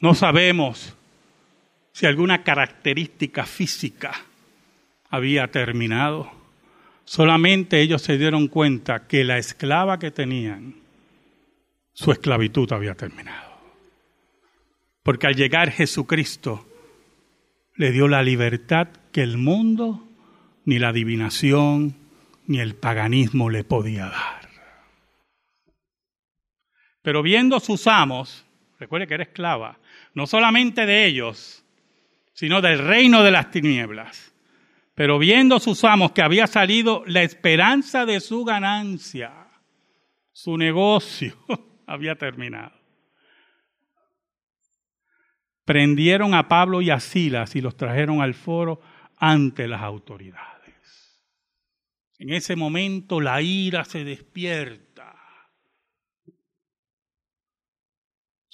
No 0.00 0.14
sabemos 0.14 0.96
si 1.90 2.06
alguna 2.06 2.44
característica 2.44 3.44
física 3.46 4.12
había 5.08 5.48
terminado. 5.48 6.30
Solamente 7.04 7.80
ellos 7.80 8.00
se 8.00 8.16
dieron 8.16 8.46
cuenta 8.46 9.08
que 9.08 9.24
la 9.24 9.38
esclava 9.38 9.98
que 9.98 10.12
tenían, 10.12 10.76
su 11.92 12.12
esclavitud 12.12 12.72
había 12.72 12.94
terminado. 12.94 13.50
Porque 15.02 15.26
al 15.26 15.34
llegar 15.34 15.72
Jesucristo 15.72 16.69
le 17.80 17.92
dio 17.92 18.08
la 18.08 18.22
libertad 18.22 18.88
que 19.10 19.22
el 19.22 19.38
mundo, 19.38 20.06
ni 20.66 20.78
la 20.78 20.88
adivinación, 20.88 21.96
ni 22.46 22.60
el 22.60 22.74
paganismo 22.74 23.48
le 23.48 23.64
podía 23.64 24.04
dar. 24.04 24.50
Pero 27.00 27.22
viendo 27.22 27.58
sus 27.58 27.86
amos, 27.86 28.44
recuerde 28.78 29.06
que 29.06 29.14
era 29.14 29.22
esclava, 29.22 29.78
no 30.12 30.26
solamente 30.26 30.84
de 30.84 31.06
ellos, 31.06 31.64
sino 32.34 32.60
del 32.60 32.80
reino 32.80 33.22
de 33.22 33.30
las 33.30 33.50
tinieblas. 33.50 34.34
Pero 34.94 35.18
viendo 35.18 35.58
sus 35.58 35.82
amos 35.84 36.12
que 36.12 36.20
había 36.20 36.46
salido 36.48 37.02
la 37.06 37.22
esperanza 37.22 38.04
de 38.04 38.20
su 38.20 38.44
ganancia, 38.44 39.32
su 40.32 40.58
negocio 40.58 41.34
había 41.86 42.16
terminado. 42.16 42.79
Prendieron 45.64 46.34
a 46.34 46.48
Pablo 46.48 46.82
y 46.82 46.90
a 46.90 47.00
Silas 47.00 47.54
y 47.56 47.60
los 47.60 47.76
trajeron 47.76 48.22
al 48.22 48.34
foro 48.34 48.80
ante 49.16 49.68
las 49.68 49.82
autoridades. 49.82 51.20
En 52.18 52.30
ese 52.30 52.56
momento 52.56 53.20
la 53.20 53.40
ira 53.40 53.84
se 53.84 54.04
despierta 54.04 54.90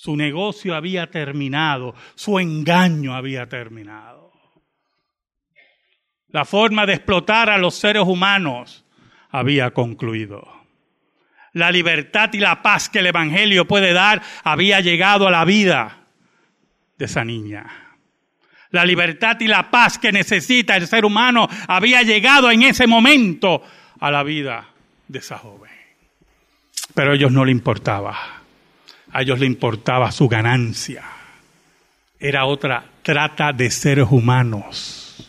Su 0.06 0.14
negocio 0.14 0.76
había 0.76 1.10
terminado, 1.10 1.94
su 2.14 2.38
engaño 2.38 3.14
había 3.16 3.48
terminado. 3.48 4.30
La 6.28 6.44
forma 6.44 6.86
de 6.86 6.92
explotar 6.92 7.50
a 7.50 7.58
los 7.58 7.74
seres 7.74 8.04
humanos 8.04 8.84
había 9.30 9.72
concluido. 9.72 10.46
La 11.54 11.72
libertad 11.72 12.30
y 12.34 12.38
la 12.38 12.62
paz 12.62 12.90
que 12.90 12.98
el 12.98 13.06
Evangelio 13.06 13.66
puede 13.66 13.94
dar 13.94 14.22
había 14.44 14.80
llegado 14.80 15.26
a 15.26 15.32
la 15.32 15.44
vida 15.46 16.05
de 16.96 17.04
esa 17.04 17.24
niña. 17.24 17.66
La 18.70 18.84
libertad 18.84 19.38
y 19.40 19.46
la 19.46 19.70
paz 19.70 19.98
que 19.98 20.12
necesita 20.12 20.76
el 20.76 20.86
ser 20.86 21.04
humano 21.04 21.48
había 21.68 22.02
llegado 22.02 22.50
en 22.50 22.62
ese 22.62 22.86
momento 22.86 23.62
a 24.00 24.10
la 24.10 24.22
vida 24.22 24.68
de 25.08 25.18
esa 25.18 25.38
joven. 25.38 25.70
Pero 26.94 27.12
a 27.12 27.14
ellos 27.14 27.32
no 27.32 27.44
le 27.44 27.52
importaba 27.52 28.36
a 29.16 29.22
ellos 29.22 29.38
le 29.38 29.46
importaba 29.46 30.12
su 30.12 30.28
ganancia. 30.28 31.02
Era 32.18 32.44
otra 32.44 32.84
trata 33.02 33.50
de 33.50 33.70
seres 33.70 34.08
humanos. 34.10 35.26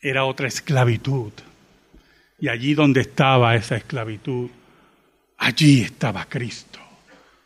Era 0.00 0.24
otra 0.24 0.48
esclavitud. 0.48 1.32
Y 2.40 2.48
allí 2.48 2.74
donde 2.74 3.02
estaba 3.02 3.54
esa 3.54 3.76
esclavitud, 3.76 4.50
allí 5.38 5.82
estaba 5.82 6.24
Cristo 6.26 6.80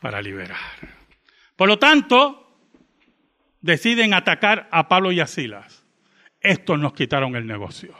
para 0.00 0.22
liberar. 0.22 0.56
Por 1.54 1.68
lo 1.68 1.78
tanto, 1.78 2.39
deciden 3.60 4.14
atacar 4.14 4.68
a 4.70 4.88
Pablo 4.88 5.12
y 5.12 5.20
a 5.20 5.26
Silas. 5.26 5.84
Estos 6.40 6.78
nos 6.78 6.92
quitaron 6.94 7.36
el 7.36 7.46
negocio. 7.46 7.94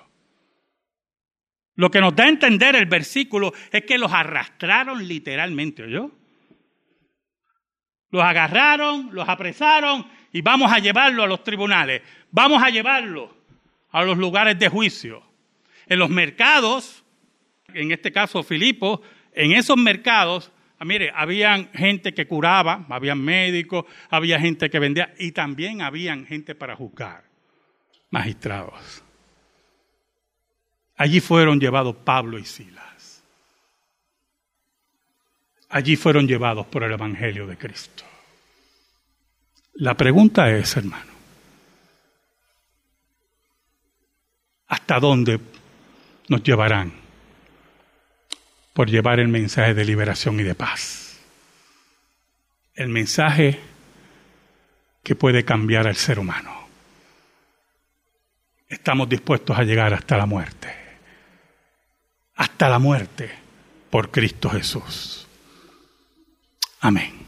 Lo 1.77 1.91
que 1.91 2.01
nos 2.01 2.15
da 2.15 2.25
a 2.25 2.29
entender 2.29 2.77
el 2.77 2.87
versículo 2.87 3.53
es 3.71 3.85
que 3.85 3.99
los 3.99 4.13
arrastraron 4.13 5.07
literalmente, 5.07 5.83
¿oyó? 5.83 6.11
Los 8.11 8.23
agarraron, 8.23 9.11
los 9.13 9.29
apresaron 9.29 10.07
y 10.33 10.43
vamos 10.43 10.73
a 10.73 10.79
llevarlo 10.79 11.23
a 11.23 11.27
los 11.27 11.45
tribunales. 11.45 12.03
Vamos 12.31 12.63
a 12.63 12.71
llevarlo 12.71 13.35
a 13.91 14.03
los 14.03 14.19
lugares 14.19 14.59
de 14.59 14.69
juicio. 14.69 15.23
En 15.87 15.99
los 15.99 16.11
mercados, 16.11 17.05
en 17.73 17.93
este 17.93 18.13
caso 18.13 18.43
Filipo, 18.43 19.03
en 19.33 19.53
esos 19.53 19.77
mercados, 19.77 20.53
mire, 20.85 21.13
habían 21.15 21.71
gente 21.73 22.15
que 22.15 22.27
curaba, 22.27 22.87
habían 22.89 23.21
médicos, 23.21 23.85
había 24.09 24.41
gente 24.41 24.71
que 24.71 24.79
vendía 24.79 25.15
y 25.19 25.33
también 25.33 25.83
habían 25.83 26.25
gente 26.27 26.55
para 26.55 26.75
juzgar, 26.75 27.25
magistrados. 28.11 29.05
Allí 30.97 31.21
fueron 31.21 31.61
llevados 31.61 31.97
Pablo 31.97 32.39
y 32.39 32.45
Silas. 32.45 33.23
Allí 35.69 35.97
fueron 35.97 36.27
llevados 36.27 36.67
por 36.67 36.83
el 36.83 36.93
Evangelio 36.93 37.47
de 37.47 37.57
Cristo. 37.57 38.05
La 39.75 39.95
pregunta 39.95 40.51
es, 40.51 40.77
hermano, 40.77 41.13
¿hasta 44.67 44.99
dónde 44.99 45.41
nos 46.29 46.43
llevarán 46.43 47.00
por 48.73 48.91
llevar 48.91 49.21
el 49.21 49.29
mensaje 49.29 49.75
de 49.75 49.85
liberación 49.85 50.39
y 50.41 50.43
de 50.43 50.55
paz? 50.55 51.19
El 52.75 52.89
mensaje 52.89 53.61
que 55.03 55.15
puede 55.15 55.45
cambiar 55.45 55.87
al 55.87 55.97
ser 55.97 56.19
humano. 56.19 56.69
Estamos 58.69 59.09
dispuestos 59.09 59.59
a 59.59 59.65
llegar 59.65 59.93
hasta 59.93 60.17
la 60.17 60.27
muerte. 60.27 60.73
Hasta 62.37 62.69
la 62.69 62.79
muerte 62.79 63.31
por 63.91 64.11
Cristo 64.11 64.49
Jesús. 64.49 65.27
Amén. 66.81 67.21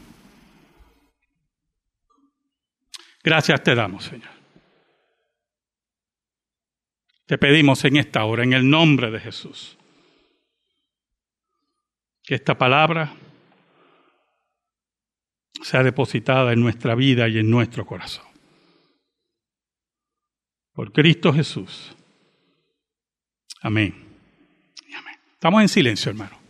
Gracias 3.23 3.63
te 3.63 3.75
damos, 3.75 4.05
Señor. 4.05 4.31
Te 7.25 7.37
pedimos 7.37 7.83
en 7.85 7.97
esta 7.97 8.25
hora, 8.25 8.43
en 8.43 8.53
el 8.53 8.69
nombre 8.69 9.09
de 9.11 9.19
Jesús, 9.19 9.77
que 12.23 12.35
esta 12.35 12.57
palabra 12.57 13.13
sea 15.61 15.83
depositada 15.83 16.53
en 16.53 16.61
nuestra 16.61 16.95
vida 16.95 17.27
y 17.27 17.39
en 17.39 17.49
nuestro 17.49 17.85
corazón. 17.85 18.25
Por 20.73 20.91
Cristo 20.91 21.33
Jesús. 21.33 21.95
Amén. 23.61 24.03
Estamos 25.33 25.61
en 25.61 25.69
silencio, 25.69 26.09
hermano. 26.09 26.42